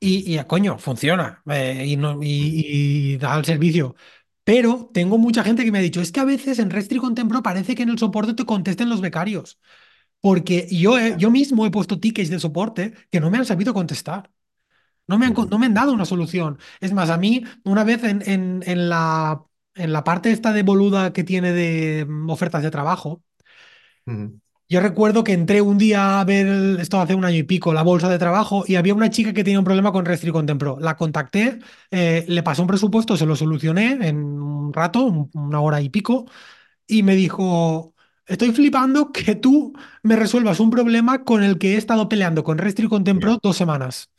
[0.00, 3.96] Y, y, coño, funciona eh, y, no, y, y da el servicio.
[4.44, 7.28] Pero tengo mucha gente que me ha dicho, es que a veces en Restri Content
[7.28, 9.58] Pro parece que en el soporte te contesten los becarios.
[10.20, 13.74] Porque yo, he- yo mismo he puesto tickets de soporte que no me han sabido
[13.74, 14.30] contestar.
[15.08, 16.58] No me han, no me han dado una solución.
[16.80, 19.44] Es más, a mí, una vez en, en, en la,
[19.74, 23.22] en la parte esta de boluda que tiene de mm, ofertas de trabajo,
[24.68, 26.46] yo recuerdo que entré un día a ver,
[26.80, 29.44] esto hace un año y pico, la bolsa de trabajo y había una chica que
[29.44, 30.78] tenía un problema con Restri Content Pro.
[30.80, 31.58] La contacté,
[31.90, 35.88] eh, le pasé un presupuesto, se lo solucioné en un rato, un- una hora y
[35.88, 36.26] pico,
[36.86, 37.94] y me dijo,
[38.26, 42.58] estoy flipando que tú me resuelvas un problema con el que he estado peleando con
[42.58, 44.10] Restri Content Ya, Pro dos semanas.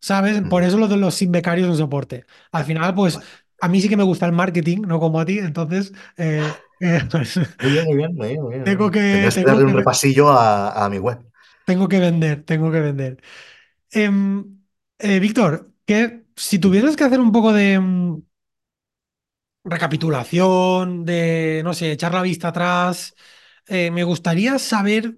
[0.00, 0.40] ¿Sabes?
[0.48, 0.64] Por Ujú.
[0.64, 2.24] eso lo de los sin becarios en soporte.
[2.50, 3.20] Al final, pues
[3.60, 7.70] a mí sí que me gusta el marketing, no como a ti, entonces eh, Muy
[7.70, 11.18] bien, muy bien, muy tengo que, tengo darle un repasillo a, a mi web.
[11.64, 13.22] tengo que vender, tengo que vender.
[13.90, 14.58] Em,
[14.98, 18.22] eh, Víctor, que si tuvieras que hacer un poco de mm,
[19.64, 23.14] recapitulación, de, no sé, echar la vista atrás,
[23.66, 25.16] eh, me gustaría saber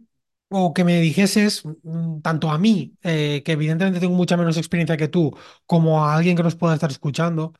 [0.48, 4.96] o que me dijeses, mm, tanto a mí, eh, que evidentemente tengo mucha menos experiencia
[4.96, 5.36] que tú,
[5.66, 7.54] como a alguien que nos pueda estar escuchando,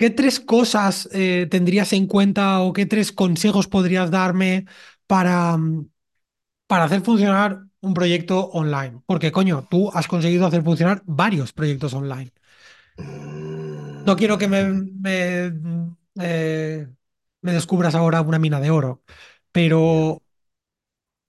[0.00, 4.66] ¿qué tres cosas eh, tendrías en cuenta o qué tres consejos podrías darme
[5.08, 5.88] para, mm,
[6.68, 9.02] para hacer funcionar un proyecto online?
[9.06, 12.32] Porque, coño, tú has conseguido hacer funcionar varios proyectos online.
[14.04, 15.52] No quiero que me, Mm, me,
[16.20, 16.88] eh,
[17.42, 19.02] me descubras ahora una mina de oro,
[19.52, 20.22] pero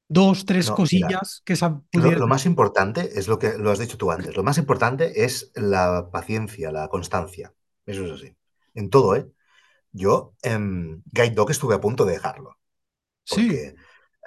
[0.08, 2.18] dos, tres No, mira, cosillas que esa lo, pudieras...
[2.18, 4.36] lo más importante es lo que lo has dicho tú antes.
[4.38, 7.54] Lo más importante es la paciencia, la constancia.
[7.86, 8.36] Eso es así.
[8.74, 9.28] En todo, ¿eh?
[9.92, 12.58] Yo en Guide Dog estuve a punto de dejarlo.
[13.24, 13.58] Sí,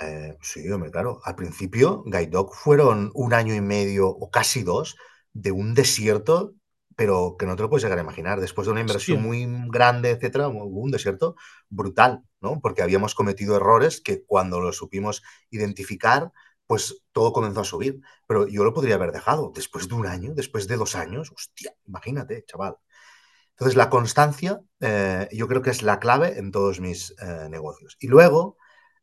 [0.00, 4.62] eh, sí, hombre, claro, al principio Guide Dog fueron un año y medio o casi
[4.62, 4.96] dos
[5.32, 6.54] de un desierto
[6.96, 8.40] pero que no te lo puedes llegar a imaginar.
[8.40, 11.36] Después de una inversión muy grande, etcétera, hubo un desierto
[11.68, 12.60] brutal, ¿no?
[12.60, 16.32] Porque habíamos cometido errores que cuando lo supimos identificar,
[16.66, 18.00] pues todo comenzó a subir.
[18.26, 21.32] Pero yo lo podría haber dejado después de un año, después de dos años.
[21.34, 22.76] Hostia, imagínate, chaval.
[23.54, 27.96] Entonces, la constancia eh, yo creo que es la clave en todos mis eh, negocios.
[28.00, 28.56] Y luego,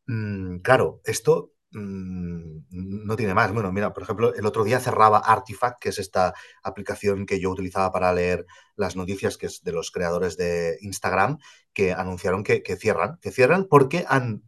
[0.07, 3.53] mmm, claro, esto mmm, no tiene más.
[3.53, 6.33] Bueno, mira, por ejemplo, el otro día cerraba Artifact, que es esta
[6.63, 8.45] aplicación que yo utilizaba para leer
[8.75, 11.37] las noticias, que es de los creadores de Instagram,
[11.73, 14.43] que anunciaron que, que cierran, que cierran porque han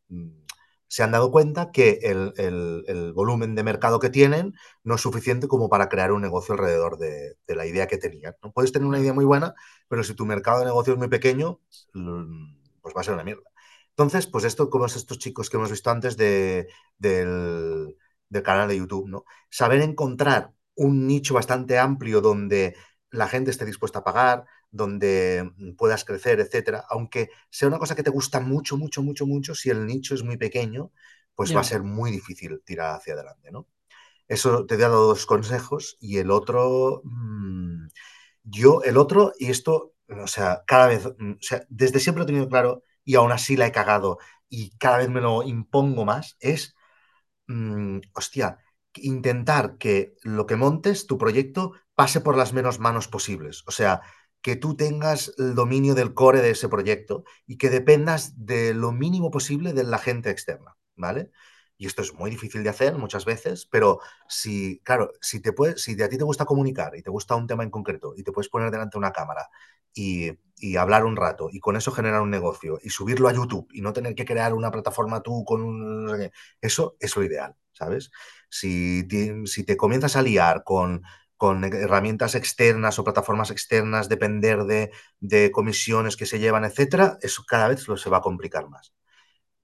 [0.94, 5.02] se han dado cuenta que el, el, el, volumen de mercado que tienen no es
[5.02, 8.36] suficiente como para crear un negocio alrededor de, de, la idea que tenían.
[8.44, 8.52] ¿no?
[8.52, 9.56] Puedes tener una idea muy buena,
[9.88, 11.60] pero si tu mercado de negocio es muy pequeño,
[12.84, 13.42] pues va a ser una mierda.
[13.90, 16.68] Entonces, pues esto, como es estos chicos que hemos visto antes de,
[17.00, 17.98] del,
[18.30, 19.26] del canal de YouTube, ¿no?
[19.50, 22.76] Saber encontrar un nicho bastante amplio donde
[23.10, 26.84] la gente esté dispuesta a pagar, donde puedas crecer, etcétera.
[26.90, 30.24] Aunque sea una cosa que te gusta mucho, mucho, mucho, mucho, si el nicho es
[30.24, 30.92] muy pequeño,
[31.36, 33.68] pues va a ser muy difícil tirar hacia adelante, ¿no?
[34.28, 37.88] Eso te he dado dos consejos y el otro, mmm,
[38.44, 42.28] yo, el otro, y esto, o sea, cada vez, o sea, desde siempre lo he
[42.28, 44.18] tenido claro y aún así la he cagado
[44.50, 46.76] y cada vez me lo impongo más, es,
[47.48, 48.58] mmm, hostia,
[48.96, 53.64] intentar que lo que montes, tu proyecto, pase por las menos manos posibles.
[53.68, 54.02] O sea,
[54.44, 58.92] que tú tengas el dominio del core de ese proyecto y que dependas de lo
[58.92, 61.32] mínimo posible de la gente externa, ¿vale?
[61.78, 65.82] Y esto es muy difícil de hacer muchas veces, pero si, claro, si, te puedes,
[65.82, 68.34] si a ti te gusta comunicar y te gusta un tema en concreto y te
[68.34, 69.50] puedes poner delante de una cámara
[69.94, 70.32] y,
[70.78, 73.92] hablar un rato y con eso generar un negocio y subirlo a YouTube y no
[73.92, 76.32] tener que crear una plataforma tú con un...
[76.62, 78.10] Eso es lo ideal, ¿sabes?
[78.50, 79.06] Si
[79.46, 81.04] si te comienzas a liar con
[81.44, 84.82] con herramientas externas o plataformas externas, depender de,
[85.32, 88.94] de comisiones que se llevan, etcétera, eso cada vez lo se va a complicar más.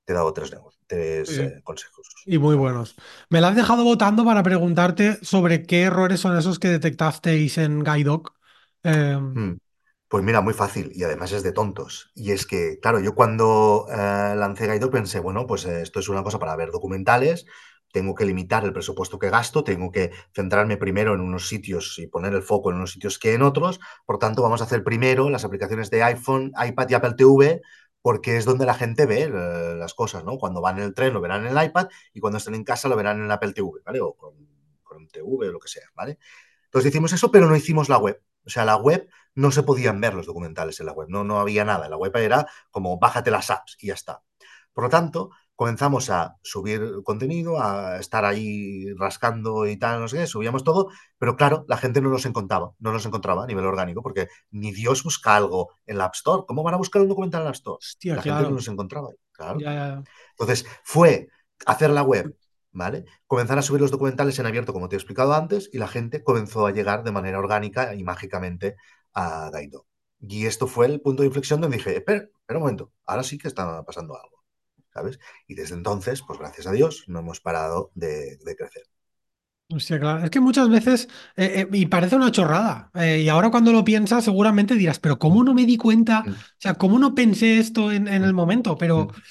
[0.06, 0.52] Te he dado tres,
[0.88, 1.42] tres Sí.
[1.44, 2.08] eh, consejos.
[2.26, 2.96] Y muy buenos.
[3.30, 7.84] Me la has dejado votando para preguntarte sobre qué errores son esos que detectasteis en
[7.84, 8.34] Guidoc.
[8.84, 9.18] Eh.
[10.08, 12.12] Pues mira, muy fácil y además es de tontos.
[12.16, 16.10] Y es que, claro, yo cuando eh, lancé Gaido pensé, bueno, pues eh, esto es
[16.10, 17.46] una cosa para ver documentales,
[17.92, 22.08] tengo que limitar el presupuesto que gasto, tengo que centrarme primero en unos sitios y
[22.08, 23.80] poner el foco en unos sitios que en otros.
[24.06, 27.62] Por tanto, vamos a hacer primero las aplicaciones de iPhone, iPad y Apple TV,
[28.02, 30.38] porque es donde la gente ve eh, las cosas, ¿no?
[30.38, 32.88] Cuando van en el tren lo verán en el iPad y cuando estén en casa
[32.88, 34.00] lo verán en Apple TV, ¿vale?
[34.02, 34.34] O con,
[34.84, 36.18] con TV o lo que sea, ¿vale?
[36.66, 38.22] Entonces hicimos eso, pero no hicimos la web.
[38.46, 41.40] O sea, la web no se podían ver los documentales en la web, no, no
[41.40, 41.90] había nada.
[41.90, 44.24] La web era como bájate las apps y ya está.
[44.74, 50.20] Por lo tanto, comenzamos a subir contenido, a estar ahí rascando y tal, no sé
[50.20, 50.88] qué, subíamos todo,
[51.18, 54.72] pero claro, la gente no nos encontraba, no nos encontraba a nivel orgánico, porque ni
[54.72, 56.44] Dios busca algo en la App Store.
[56.48, 57.76] ¿Cómo van a buscar un documental en la App Store?
[57.78, 59.60] hostia, La gente no nos encontraba, claro.
[59.60, 60.04] Ya, ya.
[60.30, 61.28] Entonces, fue
[61.66, 62.34] hacer la web,
[62.72, 63.04] ¿vale?
[63.28, 66.24] Comenzar a subir los documentales en abierto, como te he explicado antes, y la gente
[66.24, 68.78] comenzó a llegar de manera orgánica y mágicamente
[69.12, 69.88] a Gaido.
[70.22, 73.38] Y esto fue el punto de inflexión donde dije, espera, espera un momento, ahora sí
[73.38, 74.39] que está pasando algo,
[75.00, 75.20] ¿sabes?
[75.48, 78.84] Y desde entonces, pues gracias a Dios, no hemos parado de, de crecer.
[80.00, 80.24] Claro.
[80.24, 83.84] Es que muchas veces, eh, eh, y parece una chorrada, eh, y ahora cuando lo
[83.84, 86.26] piensas seguramente dirás, pero ¿cómo no me di cuenta?
[86.28, 88.78] O Mm, sea, ¿cómo no pensé esto en, en mm, el momento?
[88.80, 89.22] Pero, mm,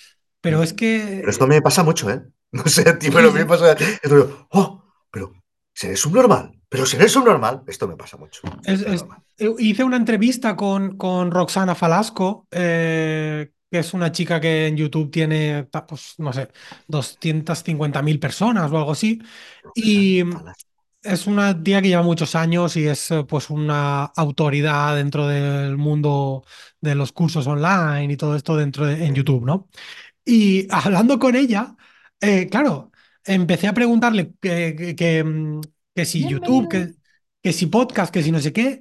[0.41, 0.65] pero mm.
[0.65, 0.75] es
[1.19, 1.49] Pero esto que...
[1.49, 2.23] me pasa mucho, ¿eh?
[2.53, 3.73] No sé a ti, pero me pasa.
[3.75, 5.33] Esto oh, pero
[5.75, 7.63] seré subnormal, pero seré subnormal.
[7.67, 8.41] Esto me pasa mucho.
[8.65, 9.07] Es- Es
[9.59, 15.11] hice una entrevista con, con Roxana Falasco, eh, que es una chica que en YouTube
[15.11, 16.49] tiene, pues, no sé,
[16.87, 19.21] 250.000 personas o algo así.
[19.75, 20.23] Y
[21.03, 25.77] es una tía que lleva muchos años y es eh, pues una autoridad dentro del
[25.77, 26.45] mundo
[26.81, 29.15] de los cursos online y todo esto dentro de, en.
[29.15, 29.69] YouTube, ¿no?
[30.25, 31.77] Y hablando con ella,
[32.21, 32.93] eh, claro,
[33.25, 35.61] empecé a preguntarle que, que, que, mm,
[35.95, 36.95] que si YouTube, que,
[37.43, 38.81] que si podcast, que si no sé qué.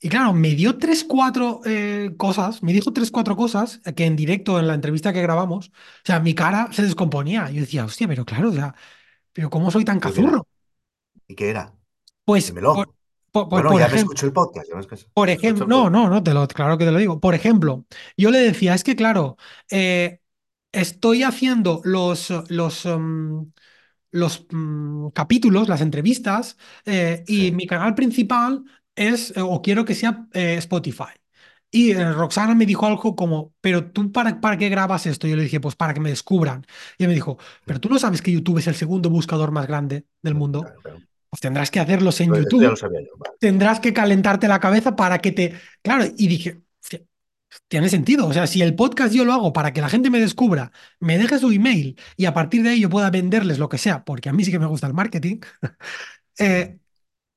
[0.00, 4.14] Y claro, me dio tres, cuatro eh, cosas, me dijo tres, cuatro cosas que en
[4.16, 5.72] directo, en la entrevista que grabamos, o
[6.04, 7.50] sea, mi cara se descomponía.
[7.50, 8.74] Yo decía, hostia, pero claro, o sea,
[9.32, 10.46] pero ¿cómo soy tan cazurro?
[11.26, 11.74] ¿Y qué era?
[12.24, 12.94] Pues, por, Dímelo.
[13.30, 14.68] por, por, Bueno, por ya me ejemplo, escucho el podcast.
[14.68, 16.98] Ya me escucho, por me ejemplo, no, no, no, te lo, claro que te lo
[16.98, 17.20] digo.
[17.20, 17.86] Por ejemplo,
[18.16, 19.36] yo le decía, es que claro,
[19.70, 20.20] eh,
[20.72, 23.52] estoy haciendo los, los, em,
[24.12, 28.64] los mm, capítulos, las entrevistas, eh, y Sí, mi canal principal
[28.98, 31.14] es, eh, o quiero que sea eh, Spotify.
[31.70, 35.26] Y eh, Roxana me dijo algo como, pero tú para, ¿para qué grabas esto?
[35.26, 36.64] Yo le dije, pues para que me descubran.
[36.96, 39.66] Y ella me dijo, pero tú no sabes que YouTube es el segundo buscador más
[39.66, 40.62] grande del mundo.
[40.62, 41.00] claro, claro.
[41.30, 43.12] pues tendrás que hacerlos en YouTube, sabía yo.
[43.18, 43.36] Vale.
[43.38, 45.54] tendrás que calentarte la cabeza para que te...
[45.82, 47.02] Claro, y dije, "Hostia,
[47.68, 50.20] tiene sentido, o sea, si el podcast yo lo hago para que la gente me
[50.20, 53.78] descubra, me deje su email y a partir de ahí yo pueda venderles lo que
[53.78, 55.40] sea, porque a mí sí que me gusta el marketing,
[56.38, 56.78] eh,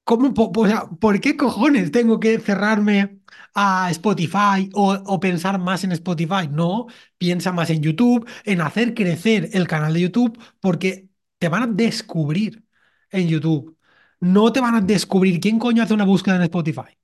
[0.04, 3.20] ¿cómo, po- o sea, ¿por qué cojones tengo que cerrarme
[3.54, 6.48] a Spotify o, o pensar más en Spotify?
[6.50, 6.88] No,
[7.18, 11.68] piensa más en YouTube, en hacer crecer el canal de YouTube, porque te van a
[11.68, 12.64] descubrir
[13.12, 13.78] en YouTube.
[14.20, 16.98] No te van a descubrir quién coño hace una búsqueda en Spotify.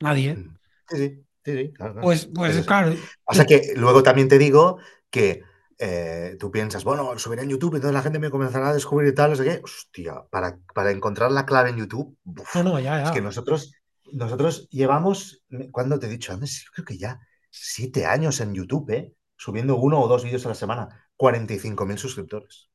[0.00, 0.38] Nadie.
[0.38, 0.56] Mm.
[0.88, 2.10] Sí, sí, sí, sí, claro, claro.
[2.10, 4.78] Pues, Es pues claro, Pasa que luego también te digo
[5.10, 5.42] que
[5.78, 9.14] eh, tú piensas, bueno, subiré en YouTube, entonces la gente me comenzará a descubrir y
[9.14, 9.60] tal, no sé qué.
[9.62, 13.74] Hostia, para, para encontrar la clave en YouTube, uf, no, no, ya, es que nosotros,
[14.12, 16.64] nosotros llevamos, ¿cuándo te he dicho antes?
[16.64, 17.20] Yo creo que ya
[17.50, 19.14] siete años en YouTube, ¿eh?
[19.36, 22.70] Subiendo uno o dos vídeos a la semana, 45.000 suscriptores.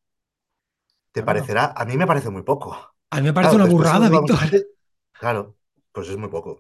[1.12, 1.26] ¿Te Claro.
[1.26, 1.74] parecerá?
[1.76, 2.78] A mí me parece muy poco.
[3.12, 4.38] A mí me parece Claro, una burrada, Víctor.
[4.38, 4.68] gente,
[5.14, 5.58] claro,
[5.92, 6.60] pues es muy poco.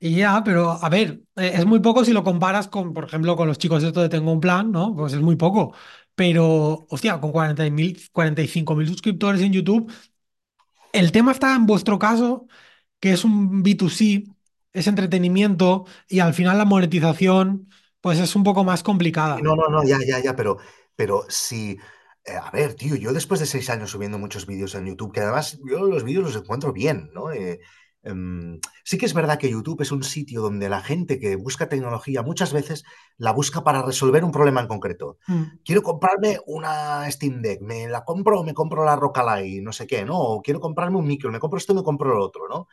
[0.00, 3.36] Y ya, pero a ver, eh, es muy poco si lo comparas con, por ejemplo,
[3.36, 4.94] con los chicos de esto de Tengo un Plan, ¿no?
[4.94, 5.74] Pues es muy poco.
[6.14, 9.92] Pero, hostia, con 40.000, 45.000 suscriptores en YouTube,
[10.92, 12.46] el tema está en vuestro caso,
[13.00, 14.26] que es un B2C,
[14.72, 17.68] es entretenimiento y al final la monetización,
[18.00, 19.38] pues es un poco más complicada.
[19.40, 20.58] no, no, no, ya, ya, ya, pero,
[20.96, 21.78] pero si,
[22.24, 25.20] eh, a ver, tío, yo después de seis años subiendo muchos vídeos en YouTube, que
[25.20, 27.32] además yo los vídeos los encuentro bien, ¿no?
[27.32, 27.60] Eh,
[28.02, 31.68] em, sí que es verdad que YouTube es un sitio donde la gente que busca
[31.68, 32.84] tecnología muchas veces
[33.16, 35.18] la busca para resolver un problema en concreto.
[35.26, 39.60] Mm, Quiero comprarme una Steam Deck, ¿me la compro o me compro la Rockallai?
[39.60, 40.18] No sé qué, ¿no?
[40.18, 42.68] O quiero comprarme un micro, me compro esto y me compro lo otro, ¿no?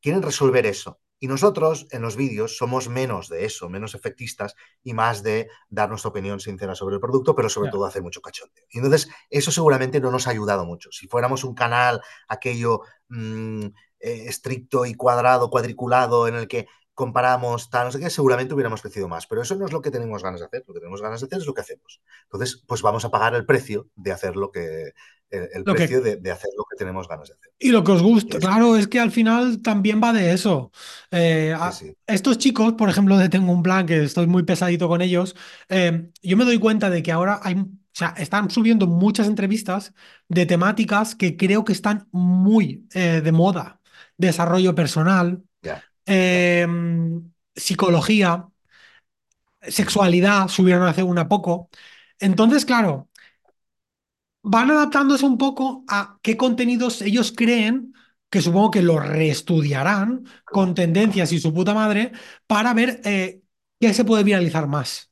[0.00, 1.00] Quieren resolver eso.
[1.22, 5.90] Y nosotros en los vídeos somos menos de eso, menos efectistas y más de dar
[5.90, 8.64] nuestra opinión sincera sobre el producto, pero sobre todo hacer mucho cachondeo.
[8.70, 10.90] Y entonces eso seguramente no nos ha ayudado mucho.
[10.92, 13.66] Si fuéramos un canal aquello mmm,
[14.00, 18.82] eh, estricto y cuadrado, cuadriculado, en el que comparamos tal, no sé qué, seguramente hubiéramos
[18.82, 19.26] crecido más.
[19.26, 20.64] Pero eso no es lo que tenemos ganas de hacer.
[20.66, 22.02] Lo que tenemos ganas de hacer es lo que hacemos.
[22.24, 24.92] Entonces, pues vamos a pagar el precio de hacer lo que,
[25.30, 27.52] el, el Lo precio que, de, de, hacer lo que tenemos ganas de hacer.
[27.58, 30.72] y lo que os gusta, es, claro, es que al final también va de eso.
[31.10, 31.96] Eh, sí, a- sí.
[32.06, 35.36] estos chicos, por ejemplo, de Tengo un Plan, que estoy muy pesadito con ellos,
[35.68, 39.92] eh, yo me doy cuenta de que ahora hay, o sea, están subiendo muchas entrevistas
[40.28, 43.79] de temáticas que creo que están muy eh, de moda.
[44.20, 45.42] Desarrollo personal,
[46.06, 46.66] eh,
[47.54, 48.46] psicología,
[49.62, 51.70] sexualidad, subieron hace una poco.
[52.18, 53.08] Entonces, claro.
[54.42, 57.92] van adaptándose un poco a qué contenidos ellos creen,
[58.30, 62.12] que supongo que lo reestudiarán con tendencias y su puta madre,
[62.46, 63.42] para ver eh,
[63.78, 65.10] qué se puede viralizar más,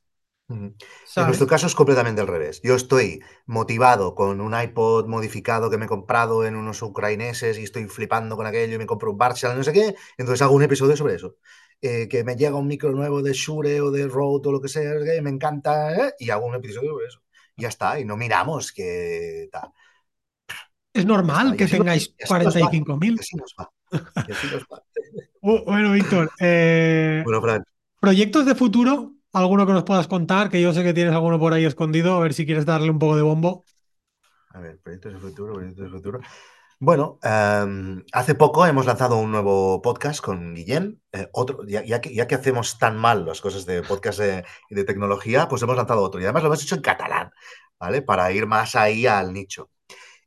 [1.15, 2.61] En nuestro caso es completamente al revés.
[2.63, 7.63] Yo estoy motivado con un iPod modificado que me he comprado en unos ucraneses y
[7.63, 10.63] estoy flipando con aquello y me compro un Marshall, no sé qué, entonces hago un
[10.63, 11.35] episodio sobre eso.
[11.81, 14.67] Eh, que me llega un micro nuevo de Shure o de Rode o lo que
[14.67, 16.13] sea, me encanta, ¿eh?
[16.19, 17.21] y hago un episodio sobre eso.
[17.55, 19.71] Y ya está, y no miramos que tal.
[20.93, 23.19] Es normal que tengáis y así nos va, y 45.000.
[23.19, 23.71] así nos va,
[24.27, 24.83] y así nos va.
[25.41, 27.63] Bu- Bueno, Víctor, eh, Bueno, Fran,
[27.99, 31.53] proyectos de futuro, alguno que nos puedas contar, que yo sé que tienes alguno por
[31.53, 33.65] ahí escondido, a ver si quieres darle un poco de bombo.
[34.49, 36.19] a ver, proyectos de futuro, proyectos de futuro.
[36.81, 40.99] Bueno, um, hace poco hemos lanzado un nuevo podcast con Guillem.
[41.11, 45.61] Eh, otro, ya, que, hacemos tan mal las cosas de podcast de, de, tecnología, pues
[45.61, 46.21] hemos lanzado otro.
[46.21, 47.31] Y además lo hemos hecho en catalán,
[47.77, 48.01] ¿vale?
[48.01, 49.69] Para ir más ahí al nicho.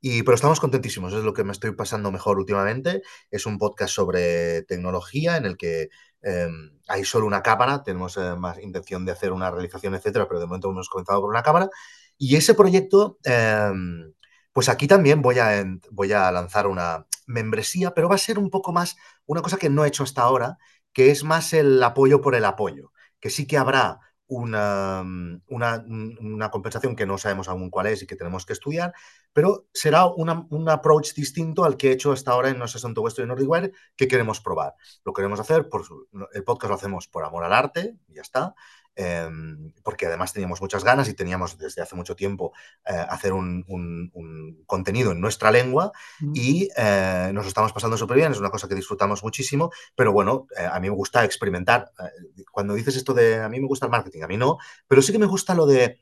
[0.03, 3.03] Y, pero estamos contentísimos, es lo que me estoy pasando mejor últimamente.
[3.31, 5.89] Es un podcast sobre tecnología en el que
[6.23, 6.49] eh,
[6.89, 10.47] hay solo una cámara, tenemos eh, más intención de hacer una realización, etcétera, pero de
[10.47, 11.69] momento hemos comenzado por una cámara.
[12.19, 13.71] Y ese proyecto, eh,
[14.53, 18.51] pues aquí también voy a, voy a lanzar una membresía, pero va a ser un
[18.51, 18.97] poco más
[19.27, 20.59] una cosa que no he hecho hasta ahora,
[20.93, 24.01] que es más el apoyo por el apoyo, que sí que habrá
[24.39, 25.05] una,
[25.49, 25.85] una,
[26.21, 28.93] una, compensación que no sabemos aún cuál es y que tenemos que estudiar,
[29.33, 33.01] pero será un approach distinto al que he hecho hasta ahora en No sé Santo
[33.01, 34.75] Vuestro y Nordicware que queremos probar.
[35.05, 35.85] Lo queremos hacer, por,
[36.33, 38.55] el podcast lo hacemos por amor al arte, ya está,
[38.97, 39.29] eh,
[39.83, 42.53] porque además teníamos muchas ganas y teníamos desde hace mucho tiempo
[42.87, 46.33] eh, hacer un, un, un, contenido en nuestra lengua Mm.
[46.35, 50.13] y eh, nos lo estamos pasando súper bien, es una cosa que disfrutamos muchísimo, pero
[50.13, 51.91] bueno, eh, a mí me gusta experimentar.
[52.51, 55.13] Cuando dices esto de a mí me gusta el marketing, a mí no, pero sí
[55.13, 56.01] que me gusta lo de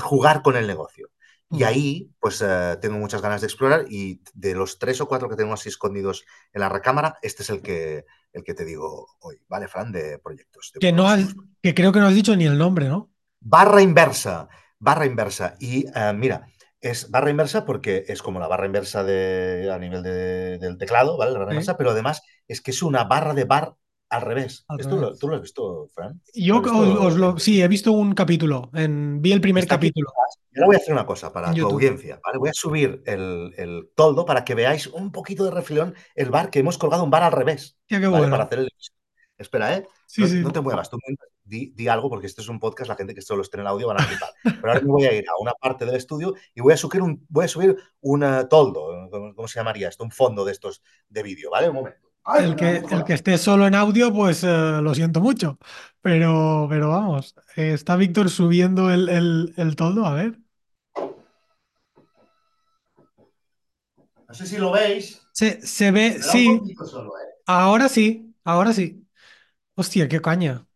[0.00, 1.10] jugar con el negocio.
[1.52, 5.28] Y ahí, pues eh, tengo muchas ganas de explorar y de los tres o cuatro
[5.28, 9.08] que tenemos así escondidos en la recámara, este es el que, el que te digo
[9.18, 9.90] hoy, ¿vale, Fran?
[9.90, 10.70] De proyectos.
[10.74, 13.10] De Que, no has, que creo que no has dicho ni el nombre, ¿no?
[13.40, 14.48] Barra inversa,
[14.78, 15.56] barra inversa.
[15.58, 16.46] Y uh, mira,
[16.80, 21.18] es barra inversa porque es como la barra inversa de, a nivel de, del teclado,
[21.18, 21.32] ¿vale?
[21.32, 23.74] La barra Sí, inversa, pero además es que es una barra de bar
[24.10, 24.64] al revés.
[24.68, 25.18] al ¿Esto lo, revés.
[25.18, 26.20] tú lo has visto, Fran?
[26.34, 29.76] Yo ¿Lo has os, lo, sí, he visto un capítulo, en, vi el primer Está
[29.76, 29.88] aquí.
[29.88, 30.10] capítulo
[30.52, 32.38] Y ahora voy a hacer una cosa para tu audiencia, ¿vale?
[32.38, 36.50] Voy a subir el, el toldo para que veáis un poquito de refilón el bar,
[36.50, 38.10] que hemos colgado un bar al revés, qué ¿vale?
[38.10, 38.42] Para bueno.
[38.42, 38.68] hacer el...
[39.38, 39.86] Espera, ¿eh?
[40.06, 40.36] Sí, No, sí.
[40.40, 40.98] no te muevas, tú
[41.42, 43.66] di, di algo, porque este es un podcast, la gente que solo esté en el
[43.68, 44.30] audio van a flipar.
[44.42, 47.00] Pero ahora me voy a ir a una parte del estudio y voy a subir
[47.00, 50.04] un, voy a subir un eh, toldo, ¿cómo, cómo se llamaría esto?
[50.04, 51.68] Un fondo de estos de vídeo, ¿vale?
[51.70, 52.09] Un momento.
[52.38, 54.48] El que, el que esté solo en audio, pues eh,
[54.82, 55.58] lo siento mucho.
[56.02, 60.38] Pero, pero vamos, eh, está Víctor subiendo el, el, el toldo, a ver.
[64.28, 65.20] No sé si lo veis.
[65.32, 66.46] Se, se ve, sí,
[66.86, 67.42] solo, ¿eh?
[67.46, 69.06] ahora sí, ahora sí.
[69.76, 70.66] Hostia, qué caña.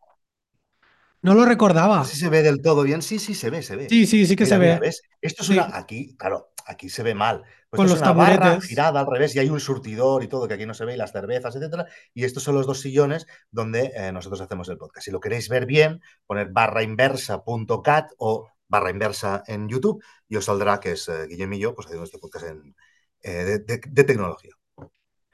[1.22, 2.05] No lo No recordaba.
[2.05, 3.02] sé si se ve del todo bien.
[3.02, 3.88] Sí, sí, se ve, se ve.
[3.88, 4.80] Sí, sí, sí que se mira, ve.
[4.80, 5.02] ¿ves?
[5.20, 5.76] Esto es Sí, una.
[5.76, 7.43] Aquí, claro, aquí se ve mal.
[7.71, 10.29] Pues con esto es los una barra girada al revés y hay un surtidor y
[10.29, 11.87] todo que aquí no se ve, y las cervezas, etcétera.
[12.15, 15.05] Y estos son los dos sillones donde eh, nosotros hacemos el podcast.
[15.05, 20.45] Si lo queréis ver bien, poned barra inversa.cat o barra inversa en YouTube y os
[20.45, 22.75] saldrá que es eh, Guillem y yo pues, haciendo este podcast en,
[23.23, 24.53] eh, de, de- de tecnología.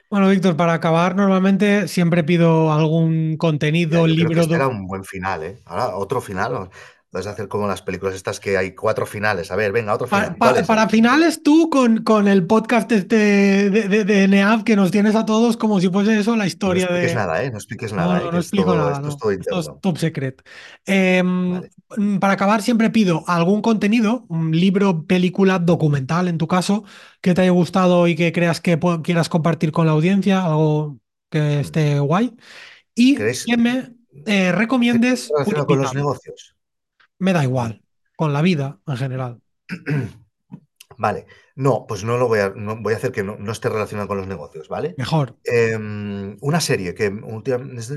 [0.09, 4.41] Bueno, Víctor, para acabar, normalmente siempre pido algún Ya, contenido, yo creo que libro.
[4.41, 5.61] este era un buen final, ¿eh?
[5.65, 6.69] Ahora, otro final.
[7.11, 7.17] ¿No?
[7.19, 9.51] Vas a hacer como las películas estas que hay cuatro finales.
[9.51, 10.35] A ver, venga, otro final.
[10.65, 15.15] para finales, tú con, con el podcast este de, de, de NEAF que nos tienes
[15.15, 17.15] a todos como si fuese eso la No historia expliques de.
[17.15, 17.51] nada, ¿eh?
[17.51, 18.31] No expliques No, nada, no, ¿eh?
[18.31, 19.17] no explico nada, esto es no.
[19.17, 20.41] todo Esto es top secret.
[20.85, 22.19] Em, Vale.
[22.19, 26.83] para acabar, siempre pido algún contenido, un libro, película, documental, en tu caso,
[27.21, 30.97] que te haya gustado y que creas que quieras compartir con la audiencia, algo
[31.29, 31.59] que Mm.
[31.59, 32.35] esté guay.
[32.95, 33.93] Y ¿Queréis que me
[34.25, 35.29] eh, recomiendes
[35.65, 36.55] con los negocios?
[37.21, 37.83] Me da igual,
[38.15, 39.41] con la vida en general.
[40.97, 41.27] Vale.
[41.55, 44.07] No, pues no lo voy a, no, voy a hacer que no, no esté relacionado
[44.07, 44.95] con los negocios, ¿vale?
[44.97, 45.37] Mejor.
[45.43, 47.11] Em, una serie que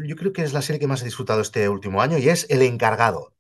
[0.07, 2.47] yo creo que es la serie que más he disfrutado este último año y es
[2.51, 3.35] El Encargado.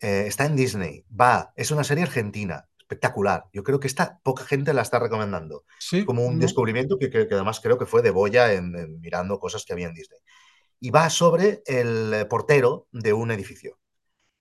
[0.00, 1.04] Eh, está en Disney.
[1.08, 2.66] Va, es una serie argentina.
[2.78, 3.44] Espectacular.
[3.52, 5.64] Yo creo que esta poca gente la está recomendando.
[5.78, 9.00] Sí, Como un descubrimiento que, que- que además creo que fue de Boya en, en
[9.00, 10.20] mirando cosas que había en Disney.
[10.80, 13.78] Y va sobre el portero de un edificio.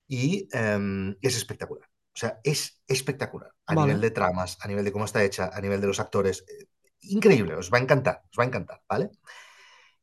[0.10, 1.89] Y em, es espectacular.
[2.16, 3.51] O sea, es espectacular.
[3.68, 3.82] A Vale.
[3.88, 6.45] nivel de tramas, a nivel de cómo está hecha, a nivel de los actores.
[6.49, 6.68] Eh,
[7.03, 9.12] Increíble, os va a encantar, os va a encantar, ¿vale?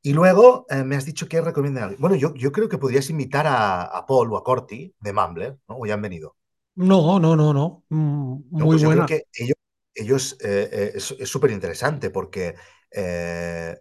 [0.02, 1.96] Y luego eh, me has dicho que recomiendan.
[1.98, 5.59] Bueno, yo, yo creo que podrías invitar a, a Paul o a Corti de Mumbler,
[5.68, 5.76] ¿no?
[5.78, 6.36] O ya han venido.
[6.76, 7.84] No, no, no, no.
[7.88, 9.57] Mm, No, Muy pues yo creo que ellos,
[9.94, 12.54] ellos eh, es súper interesante porque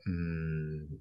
[0.05, 0.95] mm,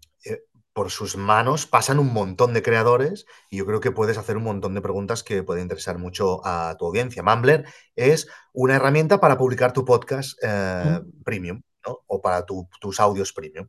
[0.75, 4.45] por sus manos pasan un montón de creadores y yo creo que puedes hacer un
[4.45, 7.23] montón de preguntas que pueden interesar mucho a tu audiencia.
[7.23, 7.65] Mumbler
[7.97, 12.01] es una herramienta para publicar tu podcast eh, premium, ¿no?
[12.07, 13.69] O para tu- tus audios premium.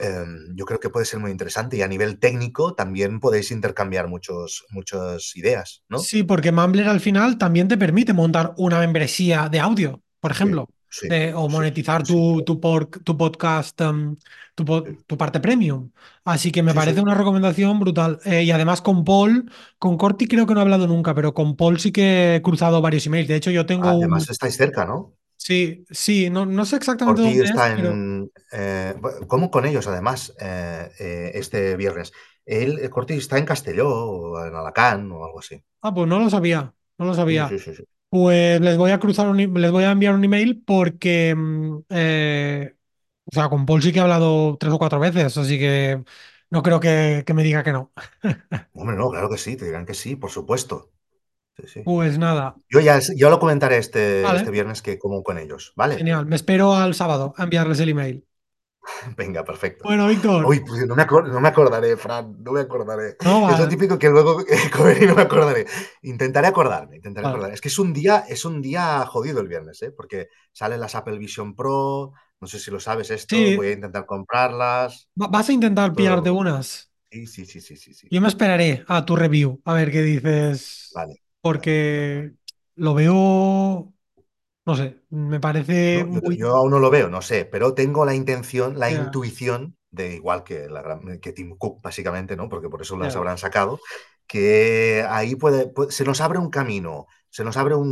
[0.00, 0.24] Eh,
[0.54, 4.64] yo creo que puede ser muy interesante y a nivel técnico también podéis intercambiar muchos,
[4.70, 5.98] muchas ideas, ¿no?
[5.98, 10.66] Sí, porque Mumbler al final también te permite montar una membresía de audio, por ejemplo,
[10.68, 14.16] Sí, de- o monetizar sí, tu, tu, por- tu podcast, em,
[14.54, 14.64] tu,
[15.16, 15.90] parte premium.
[16.24, 18.18] Así que me parece una recomendación brutal.
[18.24, 21.56] Eh, y además con Paul, con Corti creo que no he hablado nunca, pero con
[21.56, 23.28] Paul sí que he cruzado varios emails.
[23.28, 24.02] De hecho, yo tengo un...
[24.02, 25.14] Además estáis cerca, ¿no?
[25.36, 27.90] Sí, sí, no, no sé exactamente Ortiz dónde es, está pero...
[27.90, 28.30] en.
[28.52, 28.94] Eh,
[29.28, 32.12] ¿Cómo con ellos, además, eh, este viernes?
[32.44, 35.62] Él, Corti está en Castelló o en Alacant o algo así.
[35.80, 37.48] Ah, pues no lo sabía, no lo sabía.
[37.48, 37.84] sí, sí, sí.
[38.10, 42.74] Pues les voy a cruzar un, les voy a enviar un email porque, mm, eh,
[43.26, 46.02] o sea, con Paul sí que he hablado tres o cuatro veces, así que
[46.50, 47.92] no creo que, que me diga que no.
[48.72, 50.90] Hombre, no, claro que sí, te dirán que sí, por supuesto.
[51.56, 51.82] Sí, sí.
[51.82, 54.36] Pues nada, Yo ya yo lo comentaré este, Vale.
[54.36, 55.96] este viernes que como con ellos, ¿vale?
[55.96, 56.26] genial.
[56.26, 58.26] Me espero al sábado a enviarles el email.
[59.16, 59.84] Venga, perfecto.
[59.84, 63.16] Bueno, Víctor, Uy, pues no me, acor- no me acordaré, Fran, no me acordaré.
[63.24, 65.66] no Es lo típico que luego eh, comeré y no me acordaré.
[66.02, 67.34] Intentaré acordarme, intentaré Vale.
[67.34, 67.54] acordarme.
[67.54, 69.90] Es que es un día, es un día jodido el viernes, ¿eh?
[69.92, 73.56] Porque salen las Apple Vision Pro, no sé si lo sabes esto, Sí.
[73.56, 75.08] voy a intentar comprarlas.
[75.20, 76.90] Va- ¿Vas a intentar pillarte unas?
[77.10, 78.08] Sí, sí, sí, sí, sí, sí.
[78.10, 81.22] Yo me esperaré a tu review, a ver qué dices, Vale.
[81.40, 82.32] porque
[82.76, 83.92] lo veo,
[84.68, 86.36] no sé, me parece No, yo, muy...
[86.36, 90.44] yo aún no lo veo, no sé, pero tengo la intención, la intuición de igual
[90.44, 92.48] que, la que Tim Cook, básicamente, ¿no?
[92.48, 93.80] Porque por eso las habrán sacado,
[94.26, 97.88] que ahí puede, puede, se nos abre un camino, se nos abre un,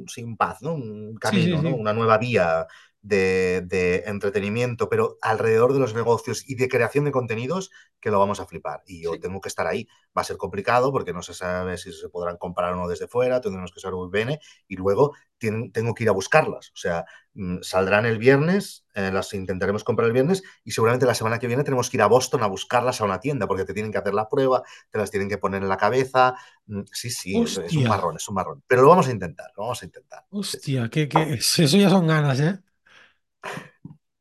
[0.00, 0.74] un sin paz, ¿no?
[0.74, 1.70] Un Sí, sí, camino, ¿no?
[1.74, 1.74] sí.
[1.74, 2.66] Una nueva vía
[3.02, 7.70] de, de, entretenimiento, pero alrededor de los negocios y de creación de contenidos
[8.00, 8.82] que lo vamos a flipar.
[8.86, 9.20] Y yo sí.
[9.20, 9.88] tengo que estar ahí.
[10.16, 13.08] Va a ser complicado porque no se sabe si se podrán comprar o no desde
[13.08, 16.70] fuera, tendremos que muy bien y luego tienen, tengo que ir a buscarlas.
[16.70, 21.14] O sea, mmm, saldrán el viernes, eh, las intentaremos comprar el viernes y seguramente la
[21.14, 23.74] semana que viene tenemos que ir a Boston a buscarlas a una tienda porque te
[23.74, 26.34] tienen que hacer la prueba, te las tienen que poner en la cabeza.
[26.66, 28.62] Mm, sí, sí, es, es, un marrón, es un marrón.
[28.66, 30.24] Pero lo vamos a intentar, lo vamos a intentar.
[30.30, 32.58] Hostia, que eso ya son ganas, ¿eh?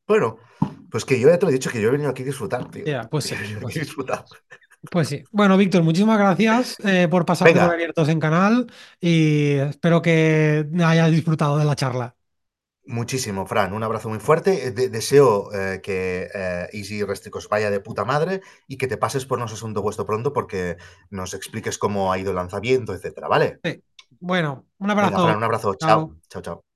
[0.07, 0.37] Bueno,
[0.89, 2.69] pues que yo ya te lo he dicho, que yo he venido aquí a disfrutar,
[2.71, 2.85] tío.
[2.85, 3.81] Yeah, pues sí, pues sí.
[3.81, 4.25] disfrutar.
[4.89, 5.23] Pues sí.
[5.31, 7.65] Bueno, Víctor, muchísimas gracias eh, por Venga.
[7.65, 12.15] por abiertos en canal y espero que hayas disfrutado de la charla.
[12.85, 13.73] Muchísimo, Fran.
[13.73, 14.71] Un abrazo muy fuerte.
[14.71, 19.25] De deseo eh, que eh, Easy Restricos vaya de puta madre y que te pases
[19.25, 20.77] por nos asunto vuestro pronto porque
[21.09, 23.59] nos expliques cómo ha ido el lanzamiento, etcétera, ¿vale?
[23.63, 23.83] Sí.
[24.19, 25.09] Bueno, un abrazo.
[25.11, 25.75] Venga, Fran, un abrazo.
[25.75, 26.66] Chao, chao, chao.